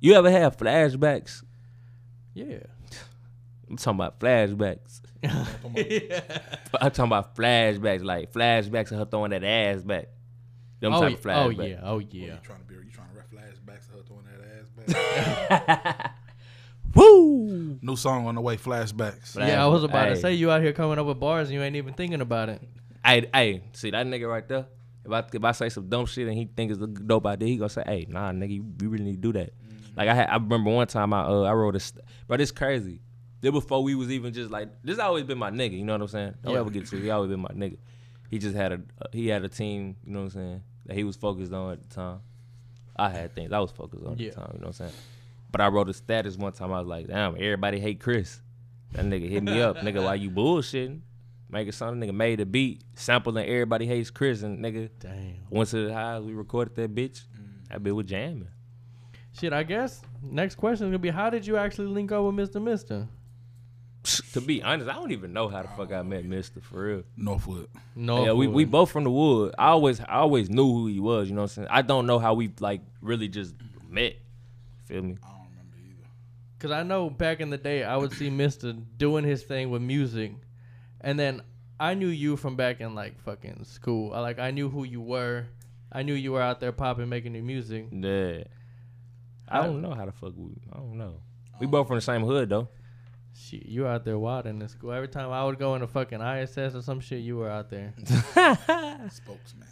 [0.01, 1.43] You ever have flashbacks?
[2.35, 2.59] yeah.
[3.69, 5.01] I'm talking about flashbacks.
[5.23, 10.09] I'm talking about flashbacks, like flashbacks of her throwing that ass back.
[10.81, 11.15] Them Oh, type oh, yeah.
[11.15, 11.45] of flashbacks.
[11.45, 11.69] oh flashbacks.
[11.71, 11.81] yeah.
[11.85, 12.37] Oh You yeah.
[12.43, 12.75] trying to be?
[12.75, 16.15] You trying to ref flashbacks of her throwing that ass back?
[16.97, 17.79] Woo!
[17.81, 18.57] New song on the way.
[18.57, 19.37] Flashbacks.
[19.39, 21.63] Yeah, I was about to say you out here coming up with bars and you
[21.63, 22.61] ain't even thinking about it.
[23.05, 24.67] Hey, hey, see that nigga right there?
[25.05, 27.49] If I if I say some dumb shit and he think it's a dope idea,
[27.49, 29.53] he gonna say, "Hey, nah, nigga, you, you really need to do that."
[29.97, 32.53] Like I had, I remember one time I uh, I wrote a, st- but it's
[32.53, 33.01] crazy.
[33.41, 35.79] Then before we was even just like this, always been my nigga.
[35.79, 36.35] You know what I'm saying?
[36.43, 36.61] Don't Yeah.
[36.61, 36.97] ever get to.
[37.01, 37.79] He always been my nigga.
[38.31, 39.97] He just had a uh, he had a team.
[40.05, 40.63] You know what I'm saying?
[40.87, 42.21] That he was focused on at the time.
[42.97, 44.29] I had things I was focused on Yeah.
[44.29, 44.51] at the time.
[44.55, 44.93] You know what I'm saying?
[45.53, 46.73] But I wrote a status one time.
[46.73, 48.41] I was like, "Damn, everybody hate Chris."
[48.93, 50.03] That nigga hit me up, nigga.
[50.05, 51.01] Why you bullshitting?
[51.49, 55.35] Make a song, nigga made a beat, sampling everybody hates Chris, and nigga Damn.
[55.51, 56.23] went to the house.
[56.23, 57.23] We recorded that bitch.
[57.35, 57.69] Mm.
[57.71, 58.47] That bitch was jamming.
[59.33, 62.35] Shit, I guess next question is gonna be how did you actually link up with
[62.35, 62.63] Mr.
[62.63, 63.09] Mysta?
[64.33, 67.03] To be honest, I don't even know how the fuck I met Mysta for real.
[67.17, 67.69] Northwood.
[67.95, 69.55] No, yeah, we, we both from the wood.
[69.59, 71.29] I always I always knew who he was.
[71.29, 71.69] You know what I'm saying?
[71.71, 73.55] I don't know how we like really just
[73.89, 74.17] met.
[74.87, 75.19] Feel me?
[75.23, 76.09] I don't remember either.
[76.59, 79.83] Cause I know back in the day, I would see Mysta doing his thing with
[79.83, 80.33] music,
[81.03, 81.43] and then
[81.79, 84.15] I knew you from back in like fucking school.
[84.15, 85.47] I, like I knew who you were.
[85.93, 87.89] I knew you were out there popping, making new music.
[87.91, 88.45] Yeah.
[89.51, 90.53] I I- don't know how the fuck we.
[90.73, 91.15] I don't know.
[91.61, 91.71] We oh.
[91.71, 92.69] both from the same hood though.
[93.37, 94.93] Shit, you were out there wilding in the school.
[94.93, 97.95] Every time I would go into fucking ISS or some shit, you were out there.
[99.09, 99.67] Spokesman.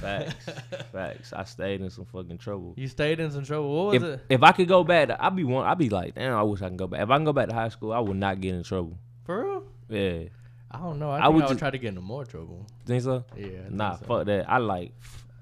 [0.00, 0.46] Facts.
[0.92, 1.32] Facts.
[1.32, 2.74] I stayed in some fucking trouble.
[2.76, 3.74] You stayed in some trouble.
[3.86, 4.20] What was If, it?
[4.28, 5.66] if I could go back, I'd be one.
[5.66, 6.36] I'd be like, damn.
[6.36, 7.00] I wish I can go back.
[7.02, 8.96] If I can go back to high school, I would not get in trouble.
[9.24, 9.62] For real?
[9.88, 10.28] Yeah,
[10.70, 11.10] I don't know.
[11.10, 12.66] I, I think I would would, just- try to get into more trouble.
[12.86, 13.24] think so?
[13.36, 13.46] Yeah.
[13.66, 14.06] I Nah, so.
[14.06, 14.48] fuck that.
[14.48, 14.92] I like,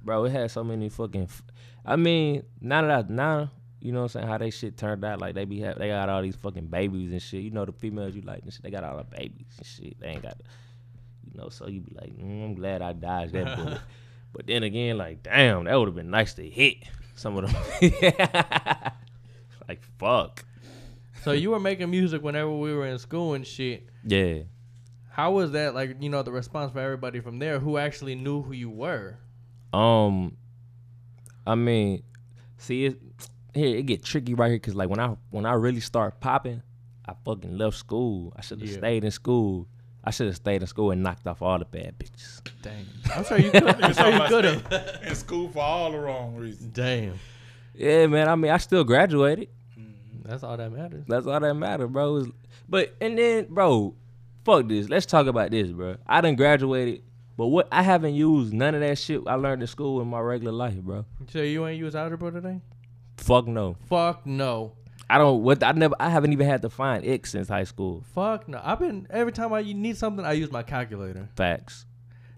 [0.02, 0.24] bro.
[0.24, 1.24] It had so many fucking.
[1.24, 1.42] F-
[1.84, 5.04] I mean, now that I now, you know what I'm saying, how they shit turned
[5.04, 5.20] out.
[5.20, 7.42] Like they be have, they got all these fucking babies and shit.
[7.42, 8.62] You know the females you like and shit.
[8.62, 9.98] They got all the babies and shit.
[10.00, 10.44] They ain't got, the,
[11.30, 11.48] you know.
[11.48, 13.80] So you be like, mm, I'm glad I dodged that bullet.
[14.32, 16.76] But then again, like, damn, that would have been nice to hit
[17.16, 17.62] some of them.
[19.68, 20.44] like, fuck.
[21.24, 23.88] So you were making music whenever we were in school and shit.
[24.04, 24.42] Yeah.
[25.10, 25.74] How was that?
[25.74, 29.18] Like, you know, the response for everybody from there who actually knew who you were.
[29.72, 30.36] Um,
[31.46, 32.04] I mean,
[32.56, 33.00] see, it
[33.54, 36.62] here it get tricky right here because like when I when I really start popping,
[37.06, 38.32] I fucking left school.
[38.36, 38.78] I should have Yeah.
[38.78, 39.66] stayed in school.
[40.02, 42.40] I should have stayed in school and knocked off all the bad bitches.
[42.62, 43.64] Damn, I'm sure you could.
[43.66, 44.98] I'm sure you could have.
[45.06, 46.72] In school for all the wrong reasons.
[46.72, 47.18] Damn.
[47.74, 48.28] Yeah, man.
[48.28, 49.48] I mean, I still graduated.
[49.78, 50.28] Mm-hmm.
[50.28, 51.04] That's all that matters.
[51.06, 52.16] That's all that matter, bro.
[52.16, 52.28] Is-
[52.68, 53.94] But and then, bro,
[54.44, 54.88] fuck this.
[54.88, 55.96] Let's talk about this, bro.
[56.06, 57.02] I done graduated,
[57.36, 60.20] but what I haven't used none of that shit I learned in school in my
[60.20, 61.04] regular life, bro.
[61.30, 62.60] So you ain't use algebra today?
[63.20, 63.76] Fuck no.
[63.88, 64.72] Fuck no.
[65.08, 65.42] I don't.
[65.42, 65.94] What I never.
[65.98, 68.04] I haven't even had to find X since high school.
[68.14, 68.60] Fuck no.
[68.62, 71.28] I've been every time I need something, I use my calculator.
[71.36, 71.86] Facts.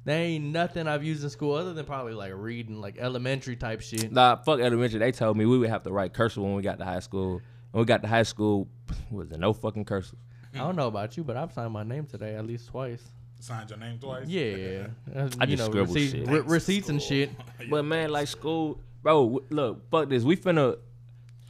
[0.05, 3.83] There ain't nothing I've used in school other than probably like reading, like elementary type
[3.83, 4.11] shit.
[4.11, 4.99] Nah, fuck elementary.
[4.99, 7.41] They told me we would have to write cursive when we got to high school.
[7.71, 8.67] When we got to high school,
[9.11, 10.19] was there no fucking cursive?
[10.55, 13.03] I don't know about you, but I've signed my name today at least twice.
[13.41, 14.27] Signed your name twice.
[14.29, 16.29] Yeah, I you just know, scribble receipt- shit.
[16.29, 17.31] re- receipts and shit.
[17.71, 19.41] But man, like school, bro.
[19.51, 20.23] Look, fuck this.
[20.25, 20.77] We finna.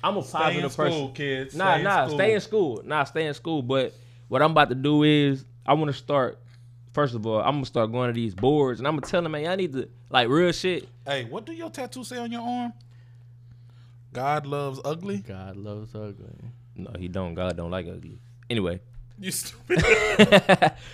[0.05, 1.13] I'm a Stay positive in school, person.
[1.15, 1.55] kids.
[1.55, 2.19] Nah, Stay nah, school.
[2.19, 2.83] stay in school.
[2.85, 3.63] Nah, stay in school.
[3.63, 3.95] But
[4.29, 6.39] what I'm about to do is I want to start.
[6.93, 9.33] First of all, I'm gonna start going to these boards, and I'm gonna tell them,
[9.33, 10.89] man, y'all need to like real shit.
[11.07, 12.73] Hey, what do your tattoo say on your arm?
[14.13, 15.19] God loves ugly.
[15.19, 16.27] God loves ugly.
[16.77, 17.35] No, he don't.
[17.35, 18.19] God don't like ugly.
[18.51, 18.81] Anyway,
[19.19, 19.79] You stupid.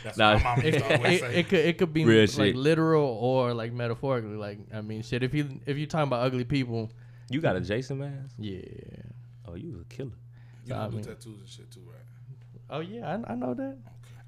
[0.05, 0.35] That's Nah.
[0.35, 1.35] what my mom used to always It, say.
[1.41, 2.57] it could it could be Real like shit.
[2.57, 4.37] literal or like metaphorically.
[4.37, 5.23] Like I mean, shit.
[5.23, 6.91] If you if you talking about ugly people,
[7.31, 8.35] you got a Jason mask?
[8.39, 8.61] yeah.
[9.47, 10.11] Oh, you was a killer.
[10.67, 12.03] you I don't mean- tattoos and shit too, right?
[12.71, 13.79] Oh yeah, I, I know that.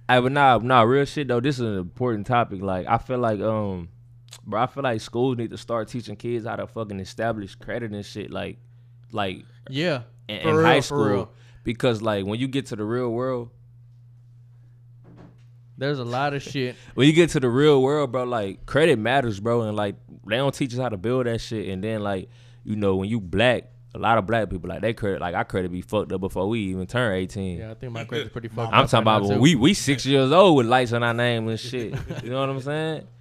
[0.08, 1.40] Hey, but nah, nah, real shit though.
[1.40, 2.62] This is an important topic.
[2.62, 3.90] Like, I feel like, um,
[4.46, 7.92] bro, I feel like schools need to start teaching kids how to fucking establish credit
[7.92, 8.30] and shit.
[8.30, 8.58] Like,
[9.12, 10.02] like Yeah.
[10.28, 11.32] in, For in real, high for school, real.
[11.64, 13.50] because like when you get to the real world,
[15.80, 16.76] There's a lot of shit.
[16.94, 20.36] when you get to the real world, bro, like credit matters, bro, and like they
[20.36, 21.68] don't teach us how to build that shit.
[21.68, 22.28] And then like,
[22.64, 23.64] you know, when you black,
[23.94, 26.48] a lot of black people like they credit, like our credit be fucked up before
[26.48, 27.58] we even turn eighteen.
[27.58, 28.74] Yeah, I think my credit's pretty fucked up.
[28.74, 31.14] I'm up talking right about when we we six years old with lights on our
[31.14, 31.94] name and shit.
[32.22, 33.08] you know what I'm saying?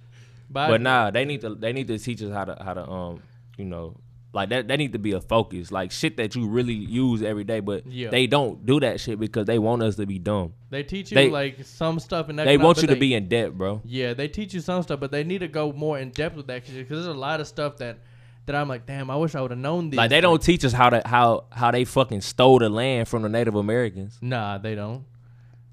[0.52, 2.88] But, But nah, they need to they need to teach us how to how to
[2.90, 3.22] um
[3.56, 3.96] you know
[4.32, 7.44] like that that need to be a focus like shit that you really use every
[7.44, 7.60] day.
[7.60, 8.10] But Yeah.
[8.10, 10.52] they don't do that shit because they want us to be dumb.
[10.70, 13.56] they teach you they- like some stuff and They want you to be in debt,
[13.58, 13.80] bro.
[13.84, 16.46] Yeah, they teach you some stuff, but they need to go more in depth with
[16.46, 17.98] that because there's a lot of stuff that
[18.46, 19.98] that I'm like, damn, I wish I would have known these.
[19.98, 23.22] Like they don't teach us how to how how they fucking stole the land from
[23.22, 24.18] the Native Americans.
[24.20, 25.04] Nah, they don't.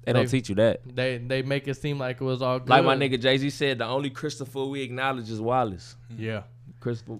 [0.04, 0.80] They don't teach you that.
[0.86, 2.68] They they make it seem like it was all good.
[2.70, 5.96] Like my nigga Jay Z said, the only Christopher we acknowledge is Wallace.
[6.16, 6.42] Yeah.
[6.80, 7.18] Christopher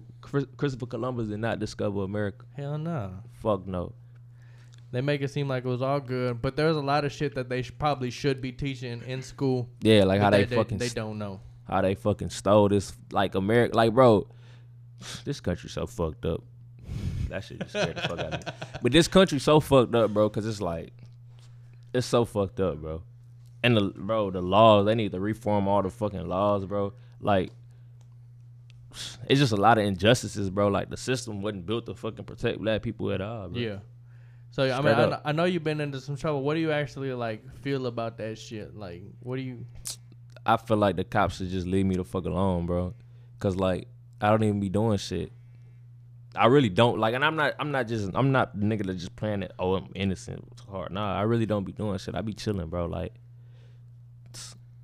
[0.57, 2.45] Christopher Columbus did not discover America.
[2.55, 3.11] Hell no.
[3.33, 3.93] Fuck no.
[4.91, 7.35] They make it seem like it was all good, but there's a lot of shit
[7.35, 9.69] that they sh- probably should be teaching in school.
[9.81, 11.41] Yeah, like how they, they, fucking they, don't know.
[11.67, 14.27] how they fucking stole this like America like bro
[15.23, 16.43] this country so fucked up
[17.29, 18.51] that shit just scared the fuck out of me
[18.81, 20.91] but this country so fucked up bro because it's like
[21.93, 23.01] it's so fucked up bro
[23.63, 26.91] and the bro the laws they need to reform all the fucking laws bro
[27.21, 27.51] like
[29.27, 32.59] it's just a lot of injustices bro like the system wasn't built to fucking protect
[32.59, 33.59] black people at all bro.
[33.59, 33.77] Yeah.
[34.51, 36.41] So I mean, I, I know you've been into some trouble.
[36.41, 38.75] What do you actually like feel about that shit?
[38.75, 39.65] Like, what do you?
[40.45, 42.95] I feel like the cops should just leave me the fuck alone, bro.
[43.39, 43.87] Cause like
[44.19, 45.31] I don't even be doing shit.
[46.35, 47.55] I really don't like, and I'm not.
[47.59, 48.11] I'm not just.
[48.13, 49.51] I'm not nigga that just playing it.
[49.59, 50.47] Oh, I'm innocent.
[50.51, 50.91] It's hard.
[50.91, 52.15] Nah, I really don't be doing shit.
[52.15, 52.85] I be chilling, bro.
[52.85, 53.13] Like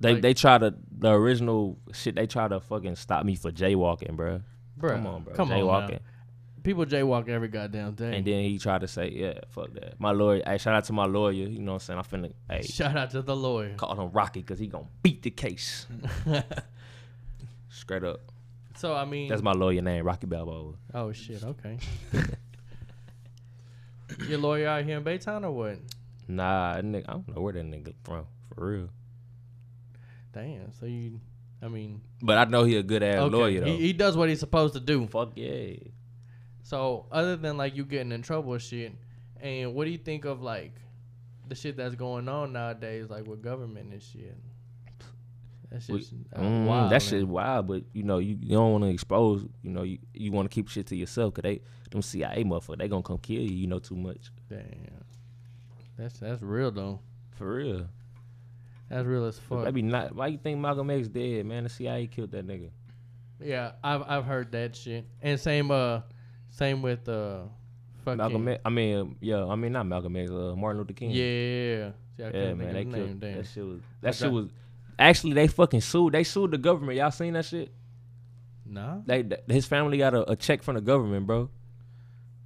[0.00, 2.14] They Like- they try to the original shit.
[2.16, 4.42] They try to fucking stop me for jaywalking, bro.
[4.78, 5.34] Bruh, Come on, bro.
[5.34, 5.90] Come on, jaywalking.
[5.92, 5.98] now.
[6.62, 8.16] People jaywalk every goddamn day.
[8.16, 10.00] And then he tried to say, yeah, fuck that.
[10.00, 11.32] My lawyer, hey, shout out to my lawyer.
[11.46, 12.20] You know what I'm saying?
[12.20, 13.74] I'm finna, hey, Shout out to the lawyer.
[13.76, 15.86] call him Rocky because he gonna beat the case.
[17.68, 18.20] Straight up.
[18.76, 20.74] So I mean, That's my lawyer name, Rocky Balboa.
[20.92, 21.42] oh shit.
[21.44, 21.78] Okay.
[24.28, 25.78] Your lawyer out here in Baytown or what?
[26.28, 28.88] Nah, nigga, I don't know where that nigga from, for real.
[30.36, 30.72] Damn.
[30.74, 31.20] So you,
[31.62, 33.36] I mean, But I know he a good ass okay.
[33.36, 33.66] lawyer though.
[33.66, 35.06] he, he does what he's supposed to do.
[35.06, 35.76] Fuck yeah.
[36.62, 38.92] So other than like you getting in trouble and shit,
[39.40, 40.74] and what do you think of like
[41.48, 44.36] the shit that's going on nowadays, like with government and shit?
[45.70, 46.92] That's We- just uh, Mm, wild.
[46.92, 49.44] that shit wild, but you know you, you don't want to expose.
[49.62, 51.60] You know you, you want to keep shit to yourself, cause they
[51.90, 53.54] them CIA motherfuckers they gonna come kill you.
[53.56, 54.60] You know too much Damn.
[55.96, 57.00] That's that's real though.
[57.38, 57.86] for real.
[58.88, 59.64] That's real as fuck.
[59.64, 60.14] Maybe not.
[60.14, 61.64] Why you think Malcolm X dead, man?
[61.64, 62.70] The CIA killed that nigga.
[63.40, 65.06] Yeah, I've I've heard that shit.
[65.20, 66.02] And same uh
[66.50, 67.40] same with uh
[68.04, 68.60] fucking Malcolm X.
[68.64, 69.44] I mean, yeah.
[69.44, 70.30] I mean not Malcolm X.
[70.30, 71.10] Uh, Martin Luther King.
[71.10, 71.90] Yeah.
[72.16, 72.72] See, I yeah, man.
[72.72, 73.20] They killed.
[73.20, 73.36] Damn.
[73.38, 73.80] That shit was.
[74.00, 74.48] That shit was.
[74.98, 76.14] Actually, they fucking sued.
[76.14, 76.96] They sued the government.
[76.96, 77.70] Y'all seen that shit?
[78.64, 78.98] Nah.
[79.04, 81.50] They, th- his family got a, a check from the government, bro.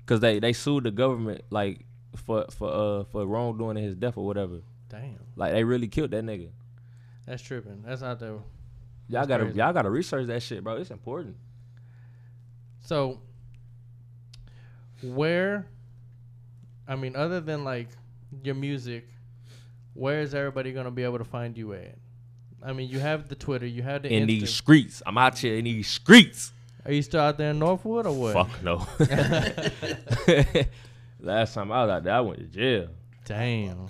[0.07, 1.85] Cause they they sued the government like
[2.17, 4.57] for for uh for wrongdoing in his death or whatever.
[4.91, 5.19] Damn.
[5.37, 6.51] Like they really killed that nigga.
[7.27, 7.83] That's tripping.
[7.87, 8.39] That's out there.
[9.09, 9.59] Y'all gotta crazy.
[9.59, 10.77] y'all gotta research that shit, bro.
[10.77, 11.37] It's important.
[12.81, 13.21] So
[15.03, 15.67] where
[16.87, 17.89] I mean, other than like
[18.43, 19.09] your music,
[19.95, 21.97] where is everybody gonna be able to find you at?
[22.63, 24.27] I mean, you have the Twitter, you have the In Insta.
[24.27, 26.53] these streets, I'm out here in these streets.
[26.85, 28.33] Are you still out there in Northwood or what?
[28.33, 28.87] Fuck no.
[31.21, 32.89] Last time I was out there, I went to jail.
[33.25, 33.87] Damn.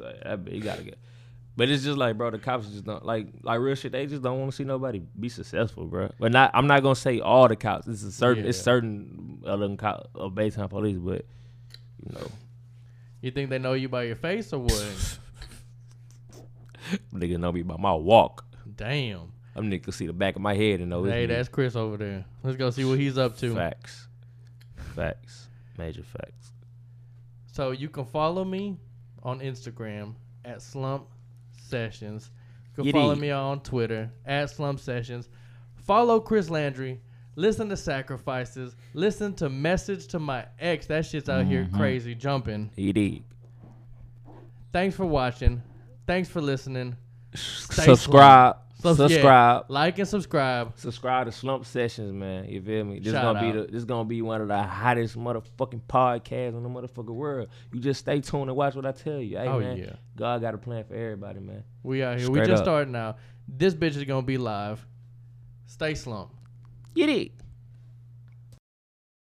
[0.00, 0.98] That you gotta get.
[1.56, 3.92] But it's just like, bro, the cops just don't like like real shit.
[3.92, 6.10] They just don't want to see nobody be successful, bro.
[6.20, 7.86] But not, I'm not gonna say all the cops.
[7.86, 8.64] It's a certain, it's Yeah.
[8.64, 11.24] certain of them cop of Baytown police, but
[12.04, 12.30] you know,
[13.22, 15.18] You think they know you by your face or what?
[17.14, 18.44] niggas know me by my walk.
[18.76, 19.32] Damn.
[19.54, 21.96] Them niggas see the back of my head and know it's Hey, that's Chris over
[21.96, 22.24] there.
[22.42, 23.54] Let's go see what he's up to.
[23.54, 24.06] facts,
[24.94, 26.52] facts, major facts.
[27.52, 28.76] So you can follow me
[29.26, 30.14] on Instagram
[30.44, 31.10] at Slumped
[31.68, 32.30] Sessions.
[32.78, 35.28] You can follow me on Twitter at Slumped Sessions.
[35.74, 37.00] Follow Chris Landry.
[37.34, 38.76] Listen to Sacrifices.
[38.94, 40.86] Listen to Message to My Ex.
[40.86, 41.76] That shit's out here Mm-hmm.
[41.76, 42.70] crazy jumping.
[42.76, 43.24] Did.
[44.72, 45.62] Thanks for watching.
[46.06, 46.96] Thanks for listening.
[47.34, 48.56] Subscribe,
[48.94, 49.16] Subs- yeah.
[49.16, 49.64] subscribe.
[49.68, 50.72] Like and subscribe.
[50.78, 52.48] Subscribe to Slumped Sessions, man.
[52.48, 53.00] You feel me?
[53.00, 56.62] This Shout gonna be the this gonna be one of the hottest motherfucking podcasts in
[56.62, 57.48] the motherfucking world.
[57.72, 59.38] You just stay tuned and watch what I tell you.
[59.38, 59.96] Hey Oh, man, yeah.
[60.16, 61.64] God got a plan for everybody, man.
[61.82, 62.30] We out here.
[62.30, 62.58] we just up.
[62.64, 63.16] started now.
[63.48, 64.84] This bitch is gonna be live.
[65.66, 66.32] Stay slump.
[66.94, 67.32] Get it.